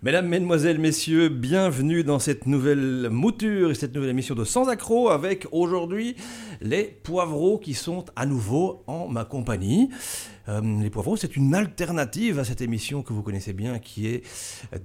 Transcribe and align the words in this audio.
Mesdames, 0.00 0.28
Mesdemoiselles, 0.28 0.78
Messieurs, 0.78 1.28
bienvenue 1.28 2.04
dans 2.04 2.20
cette 2.20 2.46
nouvelle 2.46 3.08
mouture 3.10 3.72
et 3.72 3.74
cette 3.74 3.96
nouvelle 3.96 4.10
émission 4.10 4.36
de 4.36 4.44
Sans 4.44 4.68
Accro 4.68 5.08
avec 5.08 5.48
aujourd'hui 5.50 6.14
les 6.60 6.84
poivreaux 6.84 7.58
qui 7.58 7.74
sont 7.74 8.04
à 8.14 8.24
nouveau 8.24 8.84
en 8.86 9.08
ma 9.08 9.24
compagnie. 9.24 9.88
Euh, 10.48 10.60
les 10.80 10.88
poivreaux, 10.88 11.16
c'est 11.16 11.34
une 11.34 11.52
alternative 11.52 12.38
à 12.38 12.44
cette 12.44 12.60
émission 12.60 13.02
que 13.02 13.12
vous 13.12 13.24
connaissez 13.24 13.52
bien 13.52 13.80
qui 13.80 14.06
est 14.06 14.22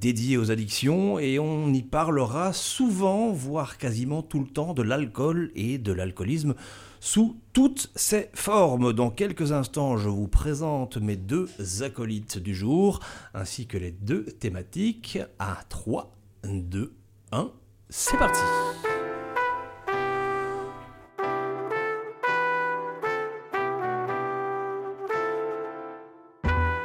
dédiée 0.01 0.37
aux 0.37 0.49
addictions 0.49 1.19
et 1.19 1.37
on 1.37 1.71
y 1.71 1.83
parlera 1.83 2.51
souvent, 2.51 3.31
voire 3.31 3.77
quasiment 3.77 4.23
tout 4.23 4.39
le 4.39 4.47
temps, 4.47 4.73
de 4.73 4.81
l'alcool 4.81 5.51
et 5.55 5.77
de 5.77 5.93
l'alcoolisme 5.93 6.55
sous 7.03 7.35
toutes 7.51 7.91
ses 7.97 8.29
formes. 8.33 8.93
Dans 8.93 9.09
quelques 9.09 9.51
instants, 9.51 9.97
je 9.97 10.07
vous 10.07 10.29
présente 10.29 10.95
mes 10.95 11.17
deux 11.17 11.49
acolytes 11.81 12.37
du 12.37 12.55
jour, 12.55 13.01
ainsi 13.33 13.67
que 13.67 13.77
les 13.77 13.91
deux 13.91 14.23
thématiques. 14.23 15.19
À 15.37 15.57
3, 15.67 16.15
2, 16.45 16.93
1, 17.33 17.51
c'est 17.89 18.17
parti 18.17 18.39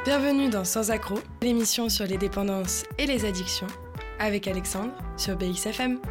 Bienvenue 0.03 0.49
dans 0.49 0.65
Sans 0.65 0.91
Accro, 0.91 1.19
l'émission 1.41 1.87
sur 1.87 2.05
les 2.05 2.17
dépendances 2.17 2.83
et 2.97 3.05
les 3.05 3.23
addictions, 3.23 3.67
avec 4.19 4.49
Alexandre 4.49 4.91
sur 5.15 5.37
BXFM. 5.37 6.01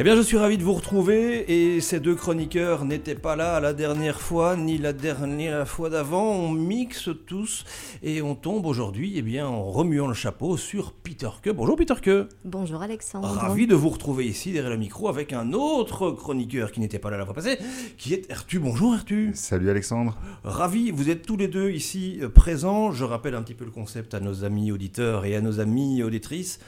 Eh 0.00 0.02
bien, 0.02 0.16
je 0.16 0.22
suis 0.22 0.38
ravi 0.38 0.56
de 0.56 0.62
vous 0.62 0.72
retrouver 0.72 1.74
et 1.74 1.82
ces 1.82 2.00
deux 2.00 2.14
chroniqueurs 2.14 2.86
n'étaient 2.86 3.14
pas 3.14 3.36
là 3.36 3.60
la 3.60 3.74
dernière 3.74 4.18
fois 4.18 4.56
ni 4.56 4.78
la 4.78 4.94
dernière 4.94 5.68
fois 5.68 5.90
d'avant. 5.90 6.32
On 6.32 6.50
mixe 6.50 7.10
tous 7.26 7.66
et 8.02 8.22
on 8.22 8.34
tombe 8.34 8.64
aujourd'hui, 8.64 9.12
eh 9.16 9.20
bien, 9.20 9.46
en 9.46 9.62
remuant 9.64 10.06
le 10.06 10.14
chapeau 10.14 10.56
sur 10.56 10.94
Peter 10.94 11.28
Que. 11.42 11.50
Bonjour 11.50 11.76
Peter 11.76 11.96
Que. 12.00 12.30
Bonjour 12.46 12.80
Alexandre. 12.80 13.28
Ravi 13.28 13.66
de 13.66 13.74
vous 13.74 13.90
retrouver 13.90 14.24
ici 14.24 14.52
derrière 14.52 14.70
le 14.70 14.78
micro 14.78 15.06
avec 15.06 15.34
un 15.34 15.52
autre 15.52 16.12
chroniqueur 16.12 16.72
qui 16.72 16.80
n'était 16.80 16.98
pas 16.98 17.10
là 17.10 17.18
la 17.18 17.26
fois 17.26 17.34
passée, 17.34 17.58
qui 17.98 18.14
est 18.14 18.30
Ertu. 18.30 18.58
Bonjour 18.58 18.94
Ertu. 18.94 19.32
Salut 19.34 19.68
Alexandre. 19.68 20.16
Ravi, 20.44 20.92
vous 20.92 21.10
êtes 21.10 21.26
tous 21.26 21.36
les 21.36 21.48
deux 21.48 21.72
ici 21.72 22.20
euh, 22.22 22.30
présents. 22.30 22.90
Je 22.90 23.04
rappelle 23.04 23.34
un 23.34 23.42
petit 23.42 23.52
peu 23.52 23.66
le 23.66 23.70
concept 23.70 24.14
à 24.14 24.20
nos 24.20 24.44
amis 24.44 24.72
auditeurs 24.72 25.26
et 25.26 25.36
à 25.36 25.42
nos 25.42 25.60
amis 25.60 26.02
auditrices 26.02 26.58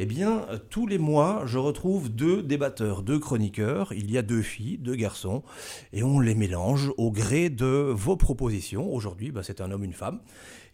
eh 0.00 0.06
bien, 0.06 0.46
tous 0.70 0.86
les 0.86 0.98
mois, 0.98 1.42
je 1.46 1.58
retrouve 1.58 2.08
deux 2.08 2.42
débatteurs, 2.42 3.02
deux 3.02 3.18
chroniqueurs. 3.18 3.92
Il 3.92 4.10
y 4.10 4.16
a 4.16 4.22
deux 4.22 4.42
filles, 4.42 4.78
deux 4.78 4.94
garçons, 4.94 5.42
et 5.92 6.04
on 6.04 6.20
les 6.20 6.36
mélange 6.36 6.92
au 6.98 7.10
gré 7.10 7.50
de 7.50 7.66
vos 7.66 8.16
propositions. 8.16 8.94
Aujourd'hui, 8.94 9.32
bah, 9.32 9.42
c'est 9.42 9.60
un 9.60 9.72
homme, 9.72 9.82
une 9.82 9.92
femme, 9.92 10.20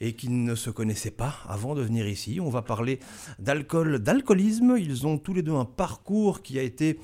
et 0.00 0.12
qui 0.12 0.28
ne 0.28 0.54
se 0.54 0.68
connaissaient 0.68 1.10
pas 1.10 1.36
avant 1.48 1.74
de 1.74 1.80
venir 1.80 2.06
ici. 2.06 2.38
On 2.38 2.50
va 2.50 2.60
parler 2.60 2.98
d'alcool, 3.38 3.98
d'alcoolisme. 3.98 4.76
Ils 4.78 5.06
ont 5.06 5.16
tous 5.16 5.32
les 5.32 5.42
deux 5.42 5.54
un 5.54 5.64
parcours 5.64 6.42
qui 6.42 6.58
a 6.58 6.62
été 6.62 6.98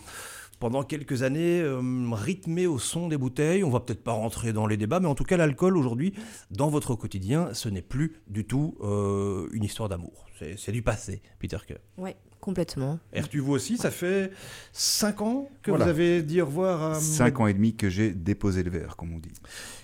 pendant 0.58 0.82
quelques 0.82 1.22
années 1.22 1.62
euh, 1.62 1.80
rythmé 2.12 2.66
au 2.66 2.78
son 2.78 3.08
des 3.08 3.16
bouteilles. 3.16 3.64
On 3.64 3.70
va 3.70 3.80
peut-être 3.80 4.04
pas 4.04 4.12
rentrer 4.12 4.52
dans 4.52 4.66
les 4.66 4.76
débats, 4.76 5.00
mais 5.00 5.08
en 5.08 5.14
tout 5.14 5.24
cas, 5.24 5.38
l'alcool 5.38 5.78
aujourd'hui, 5.78 6.12
dans 6.50 6.68
votre 6.68 6.94
quotidien, 6.94 7.54
ce 7.54 7.70
n'est 7.70 7.80
plus 7.80 8.20
du 8.28 8.44
tout 8.44 8.76
euh, 8.82 9.48
une 9.52 9.64
histoire 9.64 9.88
d'amour. 9.88 10.26
C'est 10.56 10.72
du 10.72 10.82
passé, 10.82 11.22
Peter 11.38 11.58
Kerr. 11.66 11.78
Oui, 11.98 12.10
complètement. 12.40 12.98
Et 13.12 13.22
tu 13.22 13.40
vous 13.40 13.52
aussi, 13.52 13.76
ça 13.76 13.90
fait 13.90 14.32
5 14.72 15.20
ans 15.20 15.50
que 15.62 15.70
vous 15.70 15.82
avez 15.82 16.22
dit 16.22 16.40
au 16.40 16.46
revoir 16.46 16.82
à... 16.82 16.94
5 16.94 17.40
ans 17.40 17.46
et 17.46 17.54
demi 17.54 17.76
que 17.76 17.88
j'ai 17.88 18.12
déposé 18.12 18.62
le 18.62 18.70
verre, 18.70 18.96
comme 18.96 19.12
on 19.12 19.18
dit. 19.18 19.32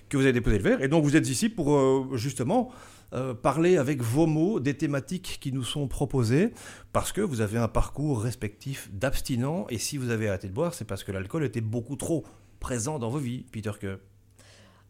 Que 0.09 0.17
vous 0.17 0.23
avez 0.23 0.33
déposé 0.33 0.57
le 0.57 0.63
verre, 0.63 0.81
et 0.81 0.87
donc 0.87 1.03
vous 1.03 1.15
êtes 1.15 1.29
ici 1.29 1.49
pour 1.49 1.75
euh, 1.75 2.15
justement 2.15 2.71
euh, 3.13 3.33
parler 3.33 3.77
avec 3.77 4.01
vos 4.01 4.25
mots 4.25 4.59
des 4.59 4.73
thématiques 4.73 5.37
qui 5.41 5.51
nous 5.51 5.63
sont 5.63 5.87
proposées, 5.87 6.53
parce 6.91 7.11
que 7.11 7.21
vous 7.21 7.41
avez 7.41 7.57
un 7.57 7.67
parcours 7.67 8.21
respectif 8.21 8.89
d'abstinent, 8.91 9.67
et 9.69 9.77
si 9.77 9.97
vous 9.97 10.09
avez 10.09 10.29
arrêté 10.29 10.47
de 10.47 10.53
boire, 10.53 10.73
c'est 10.73 10.85
parce 10.85 11.03
que 11.03 11.11
l'alcool 11.11 11.43
était 11.43 11.61
beaucoup 11.61 11.95
trop 11.95 12.25
présent 12.59 12.99
dans 12.99 13.09
vos 13.09 13.19
vies, 13.19 13.45
Peter 13.51 13.71
Que. 13.79 13.99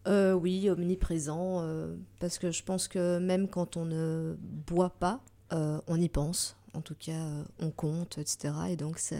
Euh, 0.07 0.31
oui, 0.31 0.69
omniprésent, 0.69 1.67
parce 2.19 2.38
que 2.38 2.51
je 2.51 2.63
pense 2.63 2.88
que 2.88 3.19
même 3.19 3.50
quand 3.50 3.75
on 3.75 3.83
ne 3.83 4.38
boit 4.39 4.91
pas, 4.91 5.22
euh, 5.53 5.80
on 5.88 6.00
y 6.00 6.09
pense, 6.09 6.58
en 6.74 6.81
tout 6.81 6.96
cas, 7.00 7.12
euh, 7.12 7.44
on 7.59 7.72
compte, 7.72 8.18
etc. 8.18 8.53
Et 8.69 8.75
donc, 8.75 9.00
ça, 9.00 9.16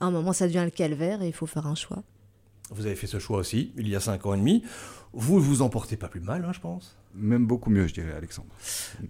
à 0.00 0.06
un 0.06 0.10
moment, 0.10 0.32
ça 0.32 0.46
devient 0.46 0.64
le 0.64 0.70
calvaire 0.70 1.22
et 1.22 1.28
il 1.28 1.34
faut 1.34 1.46
faire 1.46 1.66
un 1.66 1.74
choix. 1.74 2.02
Vous 2.70 2.84
avez 2.84 2.96
fait 2.96 3.06
ce 3.06 3.18
choix 3.18 3.38
aussi, 3.38 3.72
il 3.76 3.88
y 3.88 3.96
a 3.96 4.00
cinq 4.00 4.26
ans 4.26 4.34
et 4.34 4.38
demi. 4.38 4.62
Vous 5.14 5.36
ne 5.36 5.40
vous 5.40 5.62
en 5.62 5.70
portez 5.70 5.96
pas 5.96 6.08
plus 6.08 6.20
mal, 6.20 6.44
hein, 6.44 6.52
je 6.52 6.60
pense 6.60 6.98
Même 7.14 7.46
beaucoup 7.46 7.70
mieux, 7.70 7.86
je 7.86 7.94
dirais, 7.94 8.12
Alexandre. 8.12 8.48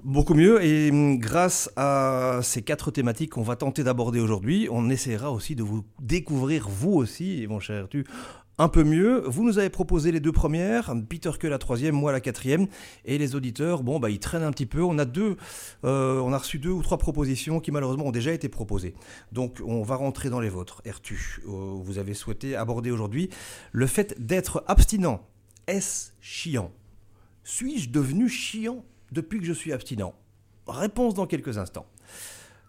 Beaucoup 0.05 0.35
mieux. 0.35 0.63
Et 0.65 0.91
hum, 0.91 1.19
grâce 1.19 1.71
à 1.77 2.39
ces 2.43 2.63
quatre 2.63 2.93
thématiques 2.93 3.33
qu'on 3.33 3.43
va 3.43 3.57
tenter 3.57 3.83
d'aborder 3.83 4.21
aujourd'hui, 4.21 4.69
on 4.71 4.89
essaiera 4.91 5.33
aussi 5.33 5.57
de 5.57 5.65
vous 5.65 5.85
découvrir, 6.01 6.69
vous 6.69 6.93
aussi, 6.93 7.47
mon 7.49 7.59
cher 7.59 7.89
Tu, 7.89 8.05
un 8.59 8.69
peu 8.69 8.85
mieux. 8.85 9.23
Vous 9.27 9.45
nous 9.45 9.59
avez 9.59 9.71
proposé 9.71 10.13
les 10.13 10.21
deux 10.21 10.33
premières, 10.33 10.93
Peter 11.09 11.31
que 11.39 11.47
la 11.47 11.59
troisième, 11.59 11.95
moi 11.95 12.13
la 12.13 12.21
quatrième, 12.21 12.67
et 13.05 13.17
les 13.17 13.35
auditeurs, 13.35 13.83
bon, 13.83 14.01
bah, 14.01 14.11
ils 14.11 14.19
traînent 14.19 14.43
un 14.43 14.51
petit 14.51 14.67
peu. 14.67 14.83
On 14.83 14.99
a 14.99 15.05
deux, 15.05 15.37
euh, 15.85 16.21
on 16.21 16.33
a 16.33 16.39
reçu 16.39 16.59
deux 16.59 16.71
ou 16.71 16.83
trois 16.83 16.99
propositions 16.99 17.61
qui 17.61 17.71
malheureusement 17.71 18.07
ont 18.07 18.13
déjà 18.13 18.33
été 18.33 18.49
proposées. 18.49 18.95
Donc, 19.33 19.63
on 19.65 19.83
va 19.83 19.97
rentrer 19.97 20.29
dans 20.29 20.41
les 20.41 20.49
vôtres. 20.49 20.83
Ertu, 20.85 21.41
euh, 21.47 21.51
vous 21.51 21.99
avez 21.99 22.15
souhaité 22.15 22.57
aborder 22.57 22.91
aujourd'hui 22.91 23.31
le 23.73 23.87
fait 23.87 24.15
d'être 24.25 24.65
abstinent. 24.67 25.21
Est-ce 25.67 26.13
chiant? 26.21 26.73
Suis-je 27.45 27.91
devenu 27.91 28.29
chiant 28.29 28.85
depuis 29.13 29.39
que 29.39 29.45
je 29.45 29.53
suis 29.53 29.73
abstinent? 29.73 30.15
Réponse 30.67 31.15
dans 31.15 31.27
quelques 31.27 31.59
instants. 31.59 31.87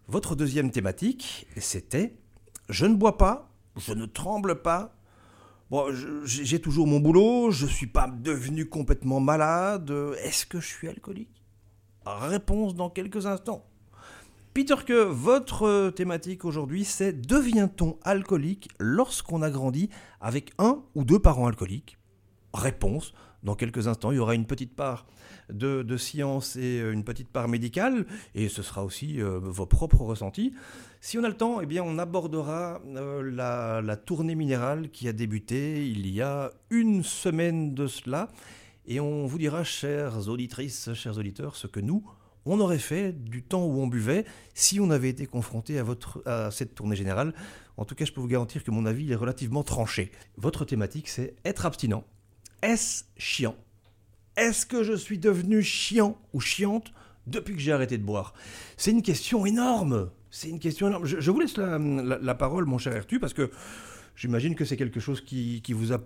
Votre 0.08 0.36
deuxième 0.36 0.72
thématique, 0.72 1.48
c'était 1.58 2.16
Je 2.70 2.86
ne 2.86 2.96
bois 2.96 3.18
pas, 3.18 3.52
je 3.78 3.94
ne 3.94 4.06
tremble 4.06 4.62
pas, 4.62 4.99
Bon, 5.70 5.86
j'ai 6.26 6.60
toujours 6.60 6.88
mon 6.88 7.00
boulot, 7.00 7.52
je 7.52 7.66
ne 7.66 7.70
suis 7.70 7.86
pas 7.86 8.08
devenu 8.08 8.68
complètement 8.68 9.20
malade. 9.20 9.94
Est-ce 10.24 10.48
que 10.48 10.60
je 10.60 10.66
suis 10.66 10.88
alcoolique? 10.88 11.44
Réponse 12.06 12.74
dans 12.74 12.90
quelques 12.90 13.28
instants. 13.28 13.70
Peter, 14.56 14.76
que 14.84 15.04
votre 15.04 15.92
thématique 15.92 16.44
aujourd'hui, 16.44 16.84
c'est 16.84 17.22
devient-on 17.22 18.00
alcoolique 18.02 18.70
lorsqu'on 18.80 19.44
a 19.44 19.52
grandi 19.52 19.90
avec 20.22 20.52
un 20.58 20.82
ou 20.96 21.04
deux 21.04 21.20
parents 21.20 21.46
alcooliques? 21.46 22.00
Réponse 22.56 23.14
dans 23.44 23.54
quelques 23.54 23.88
instants. 23.88 24.12
Il 24.12 24.16
y 24.16 24.20
aura 24.20 24.34
une 24.34 24.48
petite 24.48 24.76
part 24.76 25.06
de, 25.54 25.98
science 25.98 26.56
et 26.56 26.80
une 26.80 27.04
petite 27.04 27.30
part 27.30 27.48
médicale, 27.48 28.08
et 28.34 28.50
ce 28.50 28.64
sera 28.64 28.84
aussi 28.84 29.22
euh, 29.22 29.40
vos 29.40 29.68
propres 29.68 30.02
ressentis. 30.02 30.54
Si 31.02 31.18
on 31.18 31.24
a 31.24 31.30
le 31.30 31.38
temps, 31.38 31.62
eh 31.62 31.66
bien, 31.66 31.82
on 31.82 31.98
abordera 31.98 32.82
euh, 32.86 33.82
la, 33.82 33.96
tournée 33.96 34.36
minérale 34.36 34.90
qui 34.90 35.08
a 35.08 35.14
débuté 35.14 35.88
il 35.88 36.08
y 36.08 36.22
a 36.22 36.52
une 36.70 37.04
semaine 37.04 37.74
de 37.74 37.88
cela. 37.88 38.28
Et 38.86 39.00
on 39.00 39.26
vous 39.26 39.38
dira, 39.38 39.64
chères 39.64 40.28
auditrices, 40.28 40.94
chers 40.94 41.18
auditeurs, 41.18 41.56
ce 41.56 41.68
que 41.68 41.80
nous, 41.80 42.04
on 42.46 42.60
aurait 42.60 42.80
fait 42.80 43.14
du 43.14 43.44
temps 43.44 43.66
où 43.66 43.80
on 43.80 43.88
buvait 43.88 44.26
si 44.54 44.82
on 44.82 44.90
avait 44.90 45.08
été 45.08 45.26
confronté 45.26 45.80
à, 45.80 45.84
votre, 45.84 46.22
à 46.28 46.52
cette 46.52 46.76
tournée 46.76 46.98
générale. 46.98 47.34
En 47.78 47.86
tout 47.86 47.96
cas, 47.96 48.04
je 48.04 48.12
peux 48.12 48.20
vous 48.20 48.28
garantir 48.28 48.66
que 48.66 48.72
mon 48.72 48.86
avis 48.86 49.10
est 49.10 49.16
relativement 49.16 49.64
tranché. 49.64 50.12
Votre 50.36 50.66
thématique, 50.66 51.08
c'est 51.08 51.34
être 51.46 51.66
abstinent. 51.66 52.04
Est-ce 52.62 53.06
chiant? 53.16 53.56
Est-ce 54.36 54.66
que 54.66 54.84
je 54.84 54.94
suis 54.94 55.18
devenu 55.18 55.64
chiant 55.64 56.18
ou 56.34 56.42
chiante 56.42 56.92
depuis 57.26 57.54
que 57.54 57.62
j'ai 57.62 57.72
arrêté 57.72 57.98
de 57.98 58.04
boire? 58.04 58.34
C'est 58.76 58.92
une 58.92 59.02
question 59.02 59.46
énorme. 59.46 60.10
C'est 60.32 60.50
une 60.50 60.60
question 60.60 60.88
énorme. 60.88 61.06
Je, 61.06 61.32
vous 61.32 61.40
laisse 61.40 61.58
la, 61.58 62.36
parole, 62.36 62.66
mon 62.66 62.78
cher 62.78 62.96
Ertu, 62.96 63.20
parce 63.20 63.34
que 63.34 63.50
j'imagine 64.16 64.56
que 64.56 64.66
c'est 64.66 64.78
quelque 64.78 65.00
chose 65.00 65.22
qui, 65.22 65.62
vous 65.74 65.94
a 65.94 66.00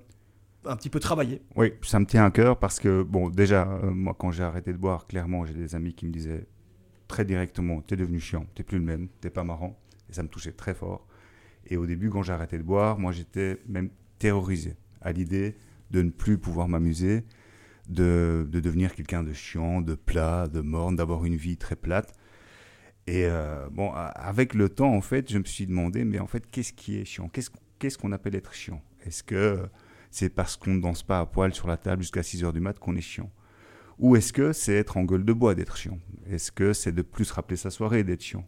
un 0.66 0.76
petit 0.78 0.90
peu 0.90 1.00
travaillé. 1.00 1.42
Oui, 1.56 1.74
ça 1.82 2.00
me 2.00 2.06
tient 2.06 2.26
à 2.26 2.32
cœur 2.32 2.58
parce 2.58 2.80
que, 2.80 3.04
bon, 3.04 3.30
déjà, 3.30 3.68
euh, 3.68 3.92
moi, 3.92 4.16
quand 4.18 4.32
j'ai 4.32 4.44
arrêté 4.44 4.72
de 4.72 4.78
boire, 4.78 5.08
clairement, 5.08 5.46
j'ai 5.46 5.54
des 5.54 5.76
amis 5.76 5.94
qui 5.94 6.06
me 6.06 6.12
disaient 6.12 6.48
très 7.10 7.26
directement 7.26 7.82
T'es 7.82 7.98
devenu 7.98 8.20
chiant, 8.20 8.46
t'es 8.56 8.64
plus 8.64 8.78
le 8.78 8.86
même, 8.86 9.10
t'es 9.20 9.30
pas 9.30 9.44
marrant. 9.44 9.78
Et 10.10 10.14
ça 10.14 10.24
me 10.24 10.30
touchait 10.30 10.54
très 10.54 10.74
fort. 10.74 11.06
Et 11.68 11.76
au 11.76 11.86
début, 11.86 12.10
quand 12.10 12.24
j'ai 12.24 12.34
arrêté 12.34 12.58
de 12.58 12.64
boire, 12.64 12.98
moi, 12.98 13.12
j'étais 13.12 13.60
même 13.68 13.90
terrorisé 14.20 14.78
à 15.02 15.12
l'idée 15.12 15.58
de 15.92 16.02
ne 16.02 16.10
plus 16.10 16.38
pouvoir 16.38 16.70
m'amuser, 16.70 17.26
de, 17.90 18.48
de, 18.50 18.60
devenir 18.62 18.96
quelqu'un 18.96 19.24
de 19.24 19.34
chiant, 19.34 19.82
de 19.82 19.96
plat, 19.96 20.48
de 20.48 20.62
morne, 20.62 20.96
d'avoir 20.96 21.26
une 21.26 21.36
vie 21.36 21.58
très 21.58 21.76
plate. 21.76 22.14
Et 23.06 23.26
euh, 23.26 23.68
bon, 23.70 23.92
avec 23.92 24.54
le 24.54 24.70
temps, 24.70 24.94
en 24.94 25.02
fait, 25.02 25.32
je 25.32 25.38
me 25.38 25.44
suis 25.44 25.68
demandé, 25.68 26.06
mais 26.06 26.20
en 26.20 26.28
fait, 26.28 26.50
qu'est-ce 26.50 26.74
qui 26.74 26.98
est 26.98 27.06
chiant? 27.06 27.30
Qu'est-ce 27.30 27.98
qu'on 27.98 28.12
appelle 28.12 28.36
être 28.36 28.54
chiant? 28.54 28.82
Est-ce 29.06 29.24
que 29.24 29.60
c'est 30.10 30.30
parce 30.30 30.56
qu'on 30.56 30.76
ne 30.76 30.82
danse 30.82 31.04
pas 31.04 31.20
à 31.20 31.26
poil 31.26 31.54
sur 31.54 31.68
la 31.68 31.76
table 31.76 32.04
jusqu'à 32.04 32.24
6 32.24 32.44
heures 32.44 32.54
du 32.54 32.60
mat 32.60 32.80
qu'on 32.80 32.96
est 32.96 33.02
chiant? 33.02 33.30
Ou 34.00 34.16
est-ce 34.16 34.32
que 34.32 34.54
c'est 34.54 34.74
être 34.74 34.98
en 34.98 35.04
gueule 35.04 35.26
de 35.26 35.34
bois 35.34 35.56
d'être 35.56 35.76
chiant? 35.76 36.00
Est-ce 36.30 36.52
que 36.52 36.74
c'est 36.74 36.92
de 36.92 37.02
plus 37.02 37.30
rappeler 37.32 37.58
sa 37.58 37.70
soirée 37.70 38.04
d'être 38.04 38.22
chiant? 38.22 38.48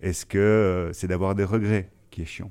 Est-ce 0.00 0.26
que 0.26 0.38
euh, 0.38 0.92
c'est 0.92 1.06
d'avoir 1.06 1.34
des 1.34 1.44
regrets 1.44 1.90
qui 2.10 2.22
est 2.22 2.26
chiant? 2.26 2.50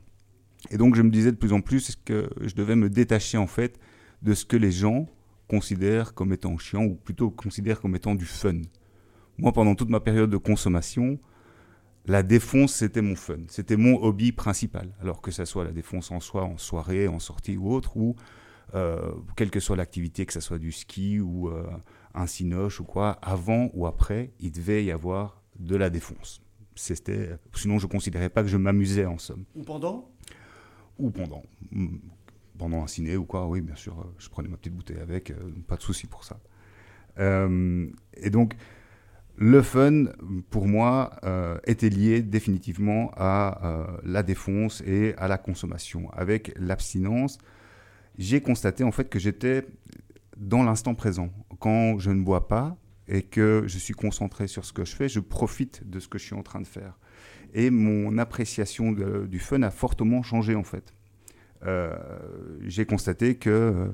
Et 0.72 0.78
donc, 0.78 0.96
je 0.96 1.02
me 1.02 1.10
disais 1.10 1.32
de 1.32 1.38
plus 1.38 1.52
en 1.52 1.62
plus 1.62 1.96
que 2.06 2.30
je 2.42 2.56
devais 2.56 2.76
me 2.76 2.90
détacher, 2.90 3.38
en 3.38 3.48
fait, 3.48 3.80
de 4.22 4.34
ce 4.34 4.46
que 4.46 4.56
les 4.56 4.72
gens 4.72 5.08
considèrent 5.48 6.14
comme 6.14 6.32
étant 6.32 6.58
chiant, 6.58 6.86
ou 6.86 6.96
plutôt 6.96 7.30
considèrent 7.30 7.82
comme 7.82 7.96
étant 7.96 8.16
du 8.16 8.26
fun? 8.26 8.62
Moi, 9.38 9.52
pendant 9.52 9.76
toute 9.76 9.90
ma 9.90 10.00
période 10.00 10.30
de 10.30 10.38
consommation, 10.38 11.20
la 12.06 12.22
défonce, 12.22 12.74
c'était 12.74 13.02
mon 13.02 13.16
fun. 13.16 13.40
C'était 13.48 13.78
mon 13.78 14.02
hobby 14.04 14.32
principal. 14.32 14.94
Alors 15.02 15.22
que 15.22 15.32
ce 15.32 15.46
soit 15.46 15.64
la 15.64 15.72
défonce 15.72 16.12
en 16.12 16.20
soi, 16.20 16.44
en 16.44 16.58
soirée, 16.58 17.08
en 17.08 17.20
sortie 17.20 17.56
ou 17.56 17.72
autre, 17.72 17.96
ou 17.96 18.16
euh, 18.76 19.14
quelle 19.38 19.52
que 19.52 19.60
soit 19.60 19.78
l'activité, 19.78 20.26
que 20.26 20.34
ce 20.34 20.42
soit 20.42 20.60
du 20.60 20.72
ski 20.72 21.20
ou 21.20 21.48
euh, 21.48 21.66
un 22.14 22.28
cinoche 22.28 22.82
ou 22.82 22.84
quoi, 22.84 23.12
avant 23.22 23.70
ou 23.74 23.88
après, 23.88 24.32
il 24.40 24.52
devait 24.52 24.84
y 24.84 24.92
avoir 24.92 25.42
de 25.60 25.76
la 25.76 25.90
défonce. 25.90 26.42
C'était, 26.76 27.38
sinon, 27.54 27.78
je 27.78 27.86
ne 27.86 27.92
considérais 27.92 28.30
pas 28.30 28.42
que 28.42 28.50
je 28.50 28.58
m'amusais 28.58 29.06
en 29.06 29.18
somme. 29.18 29.46
Ou 29.56 29.64
pendant? 29.64 30.10
Ou 30.98 31.10
pendant. 31.10 31.44
Mm, 31.72 31.98
pendant 32.58 32.84
un 32.84 32.88
ciné 32.88 33.16
ou 33.16 33.26
quoi, 33.26 33.48
oui, 33.48 33.62
bien 33.62 33.76
sûr, 33.76 33.98
euh, 34.00 34.14
je 34.18 34.28
prenais 34.28 34.50
ma 34.50 34.58
petite 34.58 34.74
bouteille 34.74 35.00
avec, 35.00 35.32
pas 35.68 35.78
de 35.78 35.82
souci 35.82 36.08
pour 36.08 36.24
ça. 36.24 36.40
et 37.18 38.30
donc, 38.30 38.56
le 39.36 39.62
fun, 39.62 40.06
pour 40.52 40.68
moi, 40.68 41.12
euh, 41.24 41.58
était 41.66 41.90
lié 41.90 42.22
définitivement 42.22 43.12
à 43.18 43.66
euh, 43.66 43.98
la 44.04 44.22
défonce 44.22 44.82
et 44.86 45.16
à 45.18 45.28
la 45.28 45.38
consommation. 45.38 46.10
Avec 46.12 46.54
l'abstinence, 46.58 47.40
j'ai 48.18 48.42
constaté 48.42 48.84
en 48.84 48.92
fait 48.92 49.10
que 49.10 49.18
j'étais 49.18 49.66
dans 50.38 50.64
l'instant 50.64 50.94
présent. 50.94 51.30
Quand 51.60 51.98
je 51.98 52.12
ne 52.12 52.22
bois 52.22 52.48
pas 52.48 52.78
et 53.08 53.24
que 53.24 53.64
je 53.66 53.78
suis 53.80 53.96
concentré 53.96 54.48
sur 54.48 54.66
ce 54.66 54.74
que 54.74 54.86
je 54.86 54.96
fais, 54.96 55.10
je 55.10 55.20
profite 55.20 55.90
de 55.90 56.00
ce 56.00 56.08
que 56.08 56.20
je 56.20 56.26
suis 56.26 56.36
en 56.36 56.44
train 56.44 56.62
de 56.62 56.68
faire. 56.68 57.00
Et 57.56 57.72
mon 57.72 58.18
appréciation 58.20 58.92
du 58.92 59.40
fun 59.40 59.64
a 59.64 59.72
fortement 59.72 60.22
changé 60.22 60.56
en 60.56 60.64
fait. 60.64 60.94
Euh, 61.66 61.96
j'ai 62.62 62.86
constaté 62.86 63.36
que 63.36 63.94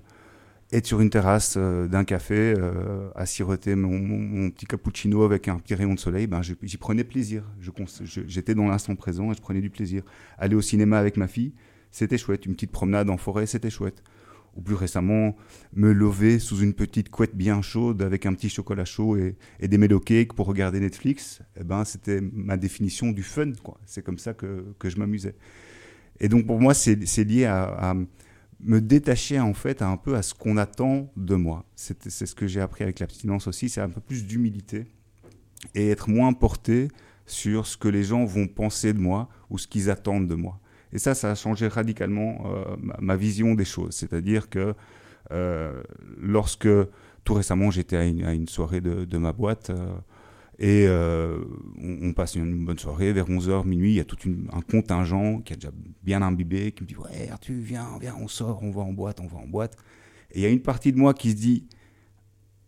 être 0.71 0.85
sur 0.85 1.01
une 1.01 1.09
terrasse 1.09 1.55
euh, 1.57 1.87
d'un 1.87 2.03
café, 2.03 2.53
euh, 2.57 3.09
à 3.15 3.25
siroter 3.25 3.75
mon, 3.75 4.49
petit 4.51 4.65
cappuccino 4.65 5.23
avec 5.23 5.47
un 5.47 5.57
petit 5.57 5.75
rayon 5.75 5.93
de 5.93 5.99
soleil, 5.99 6.27
ben, 6.27 6.41
j'y 6.41 6.77
prenais 6.77 7.03
plaisir. 7.03 7.43
J'étais 8.27 8.55
dans 8.55 8.67
l'instant 8.67 8.95
présent 8.95 9.31
et 9.31 9.35
je 9.35 9.41
prenais 9.41 9.61
du 9.61 9.69
plaisir. 9.69 10.03
Aller 10.37 10.55
au 10.55 10.61
cinéma 10.61 10.99
avec 10.99 11.17
ma 11.17 11.27
fille, 11.27 11.53
c'était 11.91 12.17
chouette. 12.17 12.45
Une 12.45 12.53
petite 12.53 12.71
promenade 12.71 13.09
en 13.09 13.17
forêt, 13.17 13.45
c'était 13.45 13.69
chouette. 13.69 14.03
Ou 14.55 14.61
plus 14.61 14.75
récemment, 14.75 15.35
me 15.73 15.91
lever 15.91 16.39
sous 16.39 16.59
une 16.59 16.73
petite 16.73 17.09
couette 17.09 17.35
bien 17.35 17.61
chaude 17.61 18.01
avec 18.01 18.25
un 18.25 18.33
petit 18.33 18.49
chocolat 18.49 18.85
chaud 18.85 19.15
et, 19.15 19.35
des 19.61 19.77
mellow 19.77 19.99
cakes 19.99 20.33
pour 20.33 20.47
regarder 20.47 20.79
Netflix, 20.79 21.41
eh 21.59 21.63
ben, 21.63 21.83
c'était 21.85 22.19
ma 22.21 22.57
définition 22.57 23.11
du 23.11 23.23
fun. 23.23 23.53
C'est 23.85 24.03
comme 24.03 24.17
ça 24.17 24.33
que, 24.33 24.65
que 24.77 24.89
je 24.89 24.97
m'amusais. 24.97 25.35
Et 26.19 26.29
donc 26.29 26.45
pour 26.45 26.59
moi, 26.59 26.73
c'est 26.73 27.23
lié 27.23 27.45
à 27.45 27.95
me 28.61 28.81
détacher 28.81 29.39
en 29.39 29.53
fait 29.53 29.81
un 29.81 29.97
peu 29.97 30.15
à 30.15 30.21
ce 30.21 30.33
qu'on 30.33 30.57
attend 30.57 31.11
de 31.15 31.35
moi. 31.35 31.65
C'est 31.75 32.09
ce 32.09 32.35
que 32.35 32.47
j'ai 32.47 32.61
appris 32.61 32.83
avec 32.83 32.99
l'abstinence 32.99 33.47
aussi, 33.47 33.69
c'est 33.69 33.81
un 33.81 33.89
peu 33.89 34.01
plus 34.01 34.25
d'humilité 34.25 34.87
et 35.75 35.89
être 35.89 36.09
moins 36.09 36.33
porté 36.33 36.89
sur 37.25 37.67
ce 37.67 37.77
que 37.77 37.87
les 37.87 38.03
gens 38.03 38.25
vont 38.25 38.47
penser 38.47 38.93
de 38.93 38.99
moi 38.99 39.29
ou 39.49 39.57
ce 39.57 39.67
qu'ils 39.67 39.89
attendent 39.89 40.27
de 40.27 40.35
moi. 40.35 40.59
Et 40.91 40.97
ça, 40.97 41.13
ça 41.13 41.31
a 41.31 41.35
changé 41.35 41.67
radicalement 41.67 42.43
euh, 42.45 42.75
ma, 42.99 43.15
vision 43.15 43.53
des 43.53 43.65
choses. 43.65 43.93
C'est-à-dire 43.93 44.49
que 44.49 44.73
euh, 45.31 45.83
lorsque 46.17 46.69
tout 47.23 47.33
récemment 47.33 47.69
j'étais 47.69 47.97
à, 47.97 48.03
une 48.05 48.47
soirée 48.47 48.81
de, 48.81 49.17
ma 49.17 49.31
boîte, 49.31 49.69
euh, 49.69 49.91
et 50.61 50.87
euh, 50.89 51.39
on, 51.81 52.11
passe 52.11 52.35
une, 52.35 52.65
bonne 52.65 52.77
soirée, 52.77 53.13
vers 53.13 53.29
11h, 53.29 53.65
minuit, 53.65 53.91
il 53.91 53.95
y 53.95 53.99
a 54.01 54.03
tout 54.05 54.17
un 54.51 54.59
contingent 54.59 55.39
qui 55.39 55.53
a 55.53 55.55
déjà 55.55 55.71
bien 56.03 56.21
imbibé, 56.21 56.73
qui 56.73 56.83
me 56.83 56.87
dit 56.87 56.97
Ouais, 56.97 57.29
tu 57.39 57.53
viens, 57.53 57.97
viens, 58.01 58.13
on 58.19 58.27
sort, 58.27 58.61
on 58.61 58.69
va 58.69 58.81
en 58.81 58.91
boîte, 58.91 59.21
on 59.21 59.27
va 59.27 59.37
en 59.37 59.47
boîte. 59.47 59.77
Et 60.31 60.39
il 60.39 60.41
y 60.41 60.45
a 60.45 60.49
une 60.49 60.61
partie 60.61 60.91
de 60.91 60.97
moi 60.97 61.13
qui 61.13 61.31
se 61.31 61.37
dit 61.37 61.63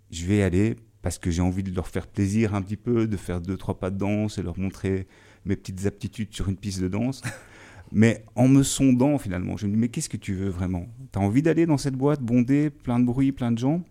Je 0.09 0.25
vais 0.25 0.41
aller 0.41 0.77
parce 1.01 1.17
que 1.17 1.31
j'ai 1.31 1.41
envie 1.41 1.63
de 1.63 1.75
leur 1.75 1.89
faire 1.89 2.07
plaisir 2.07 2.55
un 2.55 2.61
petit 2.61 2.77
peu, 2.77 3.07
de 3.07 3.17
faire 3.17 3.41
deux, 3.41 3.57
trois 3.57 3.77
pas 3.77 3.89
de 3.89 3.97
danse 3.97 4.37
et 4.37 4.41
leur 4.41 4.57
montrer 4.57 5.05
mes 5.43 5.57
petites 5.57 5.85
aptitudes 5.85 6.33
sur 6.33 6.47
une 6.47 6.55
piste 6.55 6.79
de 6.79 6.87
danse. 6.87 7.21
Mais 7.91 8.23
en 8.35 8.47
me 8.47 8.63
sondant 8.63 9.17
finalement, 9.17 9.57
je 9.57 9.67
me 9.67 9.73
dis 9.73 9.77
Mais 9.77 9.89
qu'est-ce 9.89 10.07
que 10.07 10.15
tu 10.15 10.33
veux 10.33 10.47
vraiment? 10.47 10.87
Tu 11.11 11.19
as 11.19 11.21
envie 11.21 11.41
d'aller 11.41 11.65
dans 11.65 11.77
cette 11.77 11.95
boîte 11.95 12.21
bondée, 12.21 12.69
plein 12.69 13.01
de 13.01 13.05
bruit, 13.05 13.33
plein 13.33 13.51
de 13.51 13.57
gens? 13.57 13.83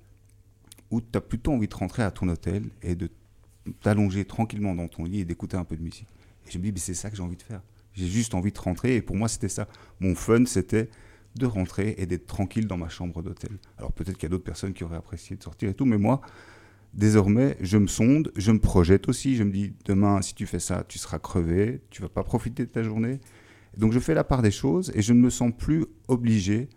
Ou 0.90 1.02
tu 1.02 1.18
as 1.18 1.20
plutôt 1.20 1.52
envie 1.52 1.68
de 1.68 1.74
rentrer 1.74 2.02
à 2.02 2.10
ton 2.10 2.26
hôtel 2.30 2.64
et 2.80 2.94
de 2.94 3.10
t'allonger 3.80 4.24
tranquillement 4.24 4.74
dans 4.74 4.88
ton 4.88 5.04
lit 5.04 5.20
et 5.20 5.24
d'écouter 5.24 5.56
un 5.56 5.64
peu 5.64 5.76
de 5.76 5.82
musique. 5.82 6.06
Et 6.46 6.50
je 6.50 6.58
me 6.58 6.70
dis, 6.70 6.80
c'est 6.80 6.94
ça 6.94 7.10
que 7.10 7.16
j'ai 7.16 7.22
envie 7.22 7.36
de 7.36 7.42
faire. 7.42 7.62
J'ai 7.94 8.06
juste 8.06 8.34
envie 8.34 8.52
de 8.52 8.58
rentrer 8.58 8.96
et 8.96 9.02
pour 9.02 9.16
moi, 9.16 9.28
c'était 9.28 9.48
ça. 9.48 9.68
Mon 10.00 10.14
fun, 10.14 10.44
c'était 10.46 10.88
de 11.36 11.46
rentrer 11.46 11.94
et 11.98 12.06
d'être 12.06 12.26
tranquille 12.26 12.66
dans 12.66 12.76
ma 12.76 12.88
chambre 12.88 13.22
d'hôtel. 13.22 13.50
Alors 13.78 13.92
peut-être 13.92 14.16
qu'il 14.16 14.24
y 14.24 14.26
a 14.26 14.30
d'autres 14.30 14.44
personnes 14.44 14.72
qui 14.72 14.84
auraient 14.84 14.96
apprécié 14.96 15.36
de 15.36 15.42
sortir 15.42 15.68
et 15.68 15.74
tout, 15.74 15.84
mais 15.84 15.98
moi, 15.98 16.20
désormais, 16.94 17.56
je 17.60 17.78
me 17.78 17.86
sonde, 17.86 18.32
je 18.36 18.52
me 18.52 18.58
projette 18.58 19.08
aussi. 19.08 19.36
Je 19.36 19.44
me 19.44 19.52
dis, 19.52 19.72
demain, 19.84 20.22
si 20.22 20.34
tu 20.34 20.46
fais 20.46 20.58
ça, 20.58 20.84
tu 20.88 20.98
seras 20.98 21.18
crevé, 21.18 21.80
tu 21.90 22.02
vas 22.02 22.08
pas 22.08 22.24
profiter 22.24 22.64
de 22.64 22.70
ta 22.70 22.82
journée. 22.82 23.20
Donc 23.76 23.92
je 23.92 24.00
fais 24.00 24.14
la 24.14 24.24
part 24.24 24.42
des 24.42 24.50
choses 24.50 24.90
et 24.94 25.02
je 25.02 25.12
ne 25.12 25.20
me 25.20 25.30
sens 25.30 25.52
plus 25.56 25.84
obligé 26.08 26.68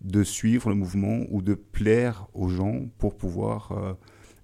de 0.00 0.24
suivre 0.24 0.70
le 0.70 0.74
mouvement 0.74 1.20
ou 1.30 1.42
de 1.42 1.54
plaire 1.54 2.26
aux 2.34 2.48
gens 2.48 2.86
pour 2.98 3.16
pouvoir 3.16 3.72
euh, 3.72 3.92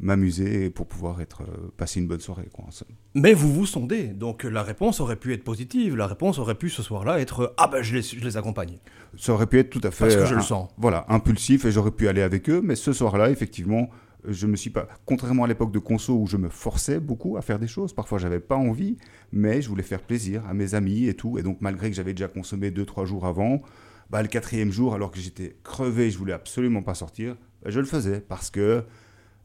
m'amuser 0.00 0.70
pour 0.70 0.86
pouvoir 0.86 1.20
être, 1.20 1.42
euh, 1.42 1.72
passer 1.76 2.00
une 2.00 2.06
bonne 2.06 2.20
soirée. 2.20 2.48
Quoi, 2.52 2.66
Mais 3.14 3.32
vous 3.32 3.52
vous 3.52 3.66
sondez, 3.66 4.08
donc 4.08 4.44
la 4.44 4.62
réponse 4.62 5.00
aurait 5.00 5.16
pu 5.16 5.32
être 5.32 5.44
positive. 5.44 5.96
La 5.96 6.06
réponse 6.06 6.38
aurait 6.38 6.54
pu 6.54 6.68
ce 6.68 6.82
soir-là 6.82 7.20
être 7.20 7.54
Ah 7.56 7.68
ben 7.68 7.82
je 7.82 7.94
les, 7.94 8.02
je 8.02 8.24
les 8.24 8.36
accompagne. 8.36 8.78
Ça 9.16 9.32
aurait 9.32 9.46
pu 9.46 9.58
être 9.58 9.70
tout 9.70 9.80
à 9.82 9.90
fait. 9.90 10.04
Parce 10.04 10.16
que 10.16 10.26
je 10.26 10.34
le 10.34 10.42
sens. 10.42 10.68
Voilà, 10.76 11.06
impulsif 11.08 11.64
et 11.64 11.72
j'aurais 11.72 11.90
pu 11.90 12.08
aller 12.08 12.22
avec 12.22 12.50
eux, 12.50 12.60
mais 12.62 12.76
ce 12.76 12.92
soir-là, 12.92 13.30
effectivement, 13.30 13.88
je 14.28 14.46
me 14.46 14.56
suis 14.56 14.70
pas. 14.70 14.88
Contrairement 15.04 15.44
à 15.44 15.46
l'époque 15.46 15.72
de 15.72 15.78
conso 15.78 16.14
où 16.14 16.26
je 16.26 16.36
me 16.36 16.48
forçais 16.48 17.00
beaucoup 17.00 17.36
à 17.36 17.42
faire 17.42 17.58
des 17.58 17.68
choses, 17.68 17.92
parfois 17.92 18.18
j'avais 18.18 18.40
pas 18.40 18.56
envie, 18.56 18.96
mais 19.32 19.62
je 19.62 19.68
voulais 19.68 19.82
faire 19.82 20.02
plaisir 20.02 20.44
à 20.48 20.54
mes 20.54 20.74
amis 20.74 21.06
et 21.06 21.14
tout. 21.14 21.38
Et 21.38 21.42
donc, 21.42 21.58
malgré 21.60 21.88
que 21.90 21.96
j'avais 21.96 22.12
déjà 22.12 22.28
consommé 22.28 22.70
deux, 22.70 22.84
trois 22.84 23.04
jours 23.04 23.26
avant, 23.26 23.62
bah, 24.10 24.22
le 24.22 24.28
quatrième 24.28 24.70
jour, 24.70 24.94
alors 24.94 25.10
que 25.10 25.18
j'étais 25.18 25.56
crevé, 25.64 26.10
je 26.10 26.18
voulais 26.18 26.32
absolument 26.32 26.82
pas 26.82 26.94
sortir, 26.94 27.36
bah, 27.62 27.70
je 27.70 27.80
le 27.80 27.86
faisais 27.86 28.20
parce 28.20 28.50
que 28.50 28.84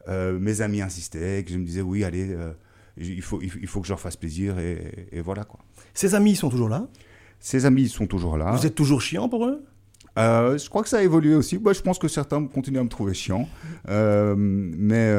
euh, 0.07 0.39
mes 0.39 0.61
amis 0.61 0.81
insistaient, 0.81 1.43
que 1.43 1.51
je 1.51 1.57
me 1.57 1.65
disais 1.65 1.81
oui, 1.81 2.03
allez, 2.03 2.29
euh, 2.31 2.53
il, 2.97 3.21
faut, 3.21 3.41
il, 3.41 3.67
faut 3.67 3.81
que 3.81 3.87
je 3.87 3.91
leur 3.91 3.99
fasse 3.99 4.15
plaisir 4.15 4.57
et, 4.59 5.21
voilà 5.23 5.43
quoi. 5.43 5.59
Ces 5.93 6.15
amis 6.15 6.35
sont 6.35 6.49
toujours 6.49 6.69
là? 6.69 6.87
Ces 7.39 7.65
amis 7.65 7.89
sont 7.89 8.07
toujours 8.07 8.37
là. 8.37 8.51
Vous 8.51 8.65
êtes 8.65 8.75
toujours 8.75 9.01
chiant 9.01 9.27
pour 9.29 9.45
eux? 9.45 9.63
Euh, 10.17 10.57
Je 10.57 10.69
crois 10.69 10.83
que 10.83 10.89
ça 10.89 10.97
a 10.97 11.03
évolué 11.03 11.35
aussi. 11.35 11.57
Moi, 11.57 11.73
je 11.73 11.81
pense 11.81 11.97
que 11.97 12.07
certains 12.07 12.45
continuent 12.45 12.79
à 12.79 12.83
me 12.83 12.89
trouver 12.89 13.13
chiant, 13.13 13.47
mais 13.87 15.13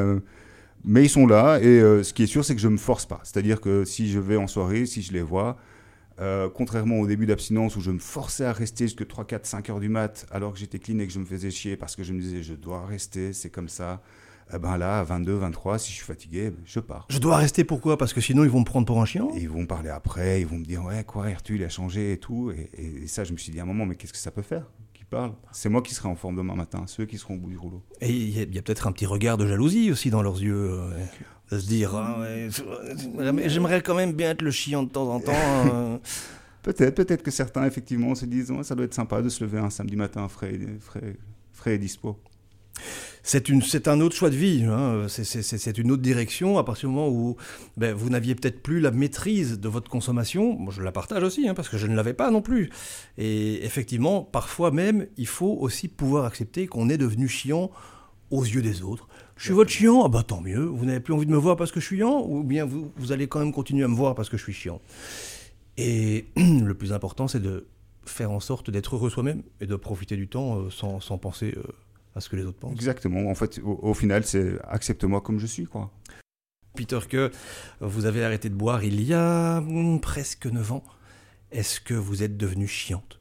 mais 0.85 1.05
ils 1.05 1.09
sont 1.09 1.29
là 1.29 1.61
et 1.61 2.03
ce 2.03 2.13
qui 2.13 2.25
est 2.25 2.27
sûr, 2.27 2.45
c'est 2.45 2.57
que 2.57 2.61
je 2.61 2.69
me 2.69 2.77
force 2.77 3.07
pas. 3.07 3.21
C'est-à-dire 3.23 3.61
que 3.61 3.85
si 3.85 4.11
je 4.11 4.19
vais 4.19 4.37
en 4.37 4.49
soirée, 4.49 4.87
si 4.87 5.03
je 5.03 5.13
les 5.13 5.23
vois. 5.23 5.57
contrairement 6.55 7.01
au 7.01 7.07
début 7.07 7.27
d'abstinence 7.27 7.77
où 7.77 7.81
je 7.81 7.91
me 7.91 7.99
forçais 7.99 8.45
à 8.45 8.53
rester 8.53 8.85
jusqu'à 8.85 9.05
3, 9.05 9.25
4, 9.25 9.47
5 9.47 9.71
heures 9.71 9.81
du 9.81 9.89
mat 9.89 10.27
alors 10.31 10.53
que 10.53 10.59
j'étais 10.59 10.79
clean 10.79 10.99
et 10.99 11.07
que 11.07 11.13
je 11.13 11.19
me 11.19 11.25
faisais 11.25 11.51
chier 11.51 11.77
parce 11.77 11.97
que 11.97 12.03
je 12.03 12.13
me 12.13 12.21
disais 12.21 12.43
je 12.43 12.55
dois 12.55 12.85
rester, 12.85 13.33
c'est 13.33 13.51
comme 13.51 13.69
ça, 13.69 14.03
eh 14.55 14.59
ben 14.59 14.77
là, 14.77 15.01
à 15.01 15.05
22, 15.05 15.35
23, 15.35 15.79
si 15.79 15.91
je 15.91 15.97
suis 15.97 16.05
fatigué, 16.05 16.53
je 16.65 16.81
pars. 16.81 17.07
Je 17.09 17.19
dois 17.19 17.37
rester 17.37 17.65
pourquoi? 17.65 17.97
Parce 17.97 18.13
que 18.13 18.21
sinon 18.21 18.45
ils 18.45 18.51
vont 18.51 18.61
me 18.61 18.65
prendre 18.65 18.87
pour 18.87 19.01
un 19.01 19.07
chien 19.07 19.27
Ils 19.35 19.49
vont 19.49 19.67
parler 19.67 19.89
après, 19.89 20.41
ils 20.41 20.47
vont 20.47 20.59
me 20.59 20.65
dire 20.65 20.85
ouais 20.85 21.05
quoi, 21.05 21.31
Hertu 21.31 21.57
il 21.57 21.65
a 21.65 21.69
changé 21.69 22.13
et 22.13 22.19
tout. 22.19 22.53
Et, 22.77 23.07
ça, 23.07 23.25
je 23.25 23.33
me 23.33 23.39
suis 23.39 23.53
dit 23.53 23.61
à 23.61 23.63
un 23.63 23.67
moment, 23.67 23.87
mais 23.87 23.97
qu'est-ce 23.97 24.13
que 24.13 24.19
ça 24.19 24.31
peut 24.31 24.43
faire 24.43 24.65
Qui 24.93 25.05
parle? 25.05 25.33
C'est 25.53 25.69
moi 25.69 25.83
qui 25.83 25.95
serai 25.95 26.09
en 26.09 26.17
forme 26.17 26.37
demain 26.37 26.55
matin, 26.55 26.85
ceux 26.87 27.07
qui 27.07 27.19
seront 27.19 27.35
au 27.35 27.39
bout 27.39 27.51
du 27.51 27.59
rouleau. 27.59 27.83
Et 28.01 28.11
il 28.11 28.55
y 28.55 28.59
a, 28.59 28.63
peut-être 28.63 28.87
un 28.87 28.93
petit 28.93 29.07
regard 29.07 29.39
de 29.39 29.47
jalousie 29.47 29.91
aussi 29.91 30.11
dans 30.11 30.23
leurs 30.23 30.41
yeux. 30.41 30.71
Euh, 30.71 31.05
de 31.51 31.59
se 31.59 31.67
dire, 31.67 31.95
ah 31.95 32.19
j'aimerais 33.47 33.83
quand 33.83 33.95
même 33.95 34.13
bien 34.13 34.31
être 34.31 34.43
le 34.43 34.51
chiant 34.51 34.83
de 34.83 34.89
temps 34.89 35.11
en 35.13 35.21
temps. 35.21 35.33
Euh. 35.35 35.99
Peut-être, 36.63 36.95
peut-être 36.95 37.25
que 37.25 37.33
certains 37.33 37.67
effectivement 37.67 38.15
se 38.15 38.25
disent, 38.25 38.53
ça 38.63 38.77
doit 38.77 38.85
être 38.85 38.95
sympa 38.95 39.21
de 39.21 39.29
se 39.29 39.43
lever 39.43 39.59
un 39.59 39.69
samedi 39.69 39.97
matin 39.97 40.29
frais, 40.29 40.61
frais, 40.79 41.17
frais 41.51 41.75
et 41.75 41.79
dispo 41.79 42.21
c'est 43.23 43.89
un 43.89 44.01
autre 44.01 44.17
choix 44.17 44.31
de 44.31 44.37
vie, 44.37 44.65
hein. 44.65 45.07
c'est 45.09 45.79
une 45.79 45.91
autre 45.93 46.03
direction 46.03 46.59
à 46.59 46.65
partir 46.65 46.89
du 46.89 46.95
moment 46.95 47.09
où 47.09 47.37
ben, 47.77 47.95
vous 47.95 48.11
n'aviez 48.11 48.35
peut-être 48.35 48.63
plus 48.63 48.81
la 48.81 48.91
maîtrise 48.91 49.61
de 49.61 49.69
votre 49.69 49.91
consommation. 49.91 50.55
Moi, 50.55 50.73
je 50.77 50.83
la 50.83 50.93
partage 50.93 51.23
aussi, 51.23 51.49
hein, 51.49 51.55
parce 51.55 51.69
que 51.69 51.79
je 51.79 51.87
ne 51.87 51.95
l'avais 51.95 52.15
pas 52.15 52.31
non 52.31 52.43
plus. 52.43 52.71
Et 53.19 53.65
effectivement, 53.65 54.23
parfois 54.23 54.71
même, 54.71 55.07
il 55.17 55.27
faut 55.27 55.57
aussi 55.61 55.89
pouvoir 55.89 56.25
accepter 56.25 56.67
qu'on 56.67 56.89
est 56.89 56.99
devenu 56.99 57.29
chiant 57.29 57.71
aux 58.31 58.45
yeux 58.45 58.63
des 58.63 58.83
autres. 58.83 59.09
Je 59.37 59.45
suis 59.45 59.55
votre 59.55 59.71
chiant, 59.71 60.05
ah 60.05 60.09
bah 60.09 60.23
tant 60.27 60.41
mieux, 60.41 60.65
vous 60.65 60.85
n'avez 60.85 61.01
plus 61.01 61.13
envie 61.13 61.27
de 61.27 61.31
me 61.31 61.37
voir 61.37 61.57
parce 61.57 61.71
que 61.71 61.81
je 61.81 61.87
suis 61.87 61.99
chiant, 61.99 62.25
ou 62.27 62.43
bien 62.43 62.65
vous, 62.65 62.91
vous 62.97 63.13
allez 63.13 63.29
quand 63.29 63.39
même 63.39 63.53
continuer 63.53 63.85
à 63.85 63.89
me 63.89 63.95
voir 63.95 64.15
parce 64.15 64.29
que 64.29 64.37
je 64.37 64.43
suis 64.43 64.53
chiant. 64.53 64.81
Et 65.77 66.27
le 66.37 66.75
plus 66.75 66.93
important, 66.93 67.29
c'est 67.29 67.41
de 67.41 67.67
faire 68.05 68.31
en 68.31 68.41
sorte 68.41 68.71
d'être 68.71 68.97
heureux 68.97 69.11
soi-même 69.11 69.43
et 69.61 69.67
de 69.67 69.77
profiter 69.77 70.17
du 70.17 70.29
temps 70.29 70.59
euh, 70.59 70.71
sans, 70.71 71.01
sans, 71.01 71.19
penser 71.19 71.55
euh, 71.57 71.63
à 72.15 72.21
ce 72.21 72.29
que 72.29 72.37
les 72.37 72.45
autres 72.45 72.59
pensent. 72.59 72.75
Exactement. 72.75 73.31
En 73.31 73.35
fait, 73.35 73.61
au, 73.65 73.95
final, 73.95 74.25
c'est 74.25 74.59
accepte-moi 74.69 75.21
comme 75.21 75.39
je 75.39 75.47
suis, 75.47 75.65
quoi. 75.65 75.91
Peter, 76.75 77.01
que 77.09 77.31
vous 77.81 78.07
avez 78.07 78.25
arrêté 78.25 78.49
de 78.49 78.55
boire 78.55 78.83
il 78.83 79.03
y 79.03 79.13
a 79.13 79.61
hmm, 79.61 80.01
presque 80.01 80.47
9 80.47 80.73
ans. 80.73 80.85
Est-ce 81.51 81.81
que 81.81 81.95
vous 81.95 82.23
êtes 82.23 82.37
devenue 82.37 82.67
chiante? 82.67 83.21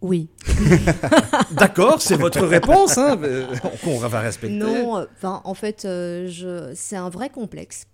Oui. 0.00 0.28
D'accord, 1.52 2.00
c'est 2.00 2.16
votre 2.16 2.44
réponse, 2.44 2.96
hein, 2.98 3.18
qu'on 3.84 3.98
va 3.98 4.20
respecter. 4.20 4.56
Non, 4.56 5.06
en 5.22 5.54
fait, 5.54 5.84
euh, 5.84 6.28
je... 6.28 6.72
c'est 6.74 6.96
un 6.96 7.08
vrai 7.08 7.28
complexe. 7.30 7.86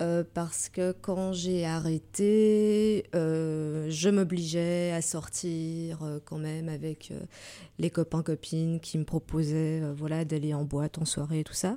Euh, 0.00 0.24
parce 0.32 0.70
que 0.70 0.92
quand 0.92 1.32
j'ai 1.32 1.66
arrêté, 1.66 3.04
euh, 3.14 3.86
je 3.90 4.08
m'obligeais 4.08 4.92
à 4.92 5.02
sortir 5.02 6.02
euh, 6.02 6.18
quand 6.24 6.38
même 6.38 6.70
avec 6.70 7.12
les 7.78 7.90
copains 7.90 8.22
copines 8.22 8.80
qui 8.80 8.96
me 8.96 9.04
proposaient 9.04 9.82
voilà 9.94 10.24
d'aller 10.24 10.54
en 10.54 10.64
boîte 10.64 10.98
en 10.98 11.04
soirée 11.04 11.40
et 11.40 11.44
tout 11.44 11.52
ça. 11.52 11.76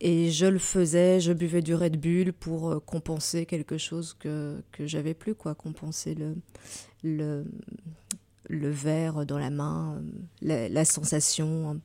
Et 0.00 0.30
je 0.30 0.46
le 0.46 0.58
faisais 0.58 1.20
je 1.20 1.32
buvais 1.32 1.62
du 1.62 1.74
Red 1.74 1.98
Bull 1.98 2.32
pour 2.34 2.84
compenser 2.84 3.46
quelque 3.46 3.78
chose 3.78 4.14
que 4.14 4.62
j'avais 4.80 5.14
plus 5.14 5.34
quoi. 5.34 5.54
Compenser 5.54 6.16
le 7.02 7.44
le 8.50 8.68
verre 8.68 9.24
dans 9.24 9.38
la 9.38 9.48
main 9.48 10.02
la, 10.42 10.68
la 10.68 10.84
sensation 10.84 11.80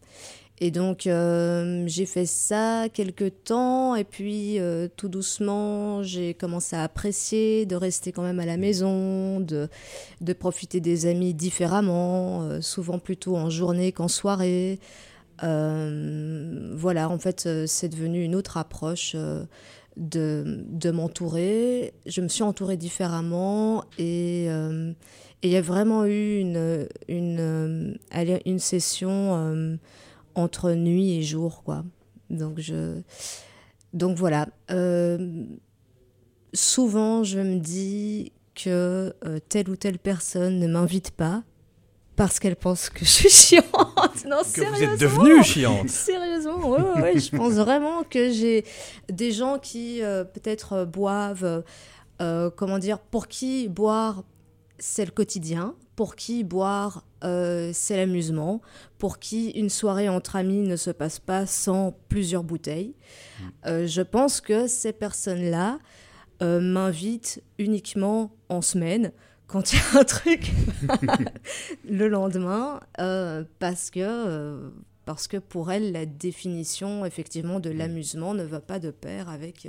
et 0.61 0.71
donc 0.71 1.07
euh, 1.07 1.85
j'ai 1.87 2.05
fait 2.05 2.25
ça 2.25 2.87
quelques 2.91 3.45
temps 3.45 3.95
et 3.95 4.03
puis 4.03 4.59
euh, 4.59 4.89
tout 4.93 5.07
doucement 5.07 6.03
j'ai 6.03 6.33
commencé 6.33 6.75
à 6.75 6.83
apprécier 6.83 7.65
de 7.65 7.77
rester 7.77 8.11
quand 8.11 8.23
même 8.23 8.41
à 8.41 8.45
la 8.45 8.57
maison, 8.57 9.39
de, 9.39 9.69
profiter 10.37 10.81
des 10.81 11.05
amis 11.05 11.33
différemment, 11.33 12.43
euh, 12.43 12.61
souvent 12.61 12.99
plutôt 12.99 13.37
en 13.37 13.49
journée 13.49 13.91
qu'en 13.91 14.07
soirée. 14.07 14.79
Voilà, 15.41 17.09
en 17.09 17.17
fait 17.17 17.47
c'est 17.65 17.87
devenu 17.87 18.23
une 18.23 18.35
autre 18.35 18.57
approche 18.57 19.15
de, 19.95 20.91
m'entourer. 20.91 21.93
Je 22.05 22.19
me 22.19 22.27
suis 22.27 22.43
entourée 22.43 22.75
différemment 22.75 23.85
et 23.97 24.49
il 25.41 25.49
y 25.49 25.55
a 25.55 25.61
vraiment 25.61 26.05
eu 26.05 26.41
une 26.41 26.89
session... 28.59 29.79
entre 30.43 30.71
nuit 30.73 31.13
et 31.17 31.23
jour, 31.23 31.63
quoi. 31.63 31.83
Donc, 32.29 32.59
je... 32.59 33.01
Donc 33.93 34.17
voilà. 34.17 34.47
Euh, 34.71 35.43
souvent, 36.53 37.23
je 37.23 37.39
me 37.39 37.59
dis 37.59 38.31
que 38.55 39.13
euh, 39.25 39.39
telle 39.49 39.69
ou 39.69 39.75
telle 39.75 39.99
personne 39.99 40.59
ne 40.59 40.67
m'invite 40.67 41.11
pas 41.11 41.43
parce 42.15 42.39
qu'elle 42.39 42.55
pense 42.57 42.89
que 42.89 42.99
je 43.05 43.09
suis 43.09 43.29
chiante. 43.29 43.65
Non, 44.27 44.37
Que 44.39 44.43
vous 44.43 44.51
sérieusement. 44.75 44.93
êtes 44.93 44.99
devenue 44.99 45.43
chiante. 45.43 45.89
Sérieusement, 45.89 46.57
ouais, 46.69 46.81
ouais, 46.81 47.01
ouais, 47.01 47.19
je 47.19 47.35
pense 47.35 47.53
vraiment 47.53 48.03
que 48.03 48.29
j'ai 48.31 48.65
des 49.09 49.31
gens 49.31 49.57
qui 49.59 50.03
euh, 50.03 50.23
peut-être 50.25 50.83
boivent, 50.85 51.63
comment 52.19 52.79
dire, 52.79 52.99
pour 52.99 53.27
qui 53.27 53.69
boire 53.69 54.23
c'est 54.79 55.05
le 55.05 55.11
quotidien, 55.11 55.75
pour 55.95 56.15
qui 56.15 56.43
boire 56.43 57.03
euh, 57.23 57.71
c'est 57.73 57.97
l'amusement, 57.97 58.61
pour 58.97 59.19
qui 59.19 59.49
une 59.51 59.69
soirée 59.69 60.07
entre 60.07 60.35
amis 60.35 60.61
ne 60.61 60.75
se 60.75 60.91
passe 60.91 61.19
pas 61.19 61.45
sans 61.45 61.97
plusieurs 62.07 62.43
bouteilles. 62.43 62.95
Euh, 63.65 63.85
je 63.85 64.01
pense 64.01 64.39
que 64.39 64.67
ces 64.67 64.93
personnes-là 64.93 65.79
euh, 66.41 66.61
m'invitent 66.61 67.43
uniquement 67.57 68.31
en 68.47 68.61
semaine 68.61 69.11
quand 69.47 69.73
il 69.73 69.77
y 69.77 69.79
a 69.79 69.99
un 69.99 70.03
truc 70.03 70.51
le 71.89 72.07
lendemain 72.07 72.79
parce 73.57 73.89
que 73.89 74.71
parce 75.05 75.27
que 75.27 75.37
pour 75.37 75.71
elles 75.71 75.91
la 75.91 76.05
définition 76.05 77.03
effectivement 77.03 77.59
de 77.59 77.71
l'amusement 77.71 78.35
ne 78.35 78.43
va 78.43 78.59
pas 78.59 78.77
de 78.77 78.91
pair 78.91 79.27
avec 79.27 79.67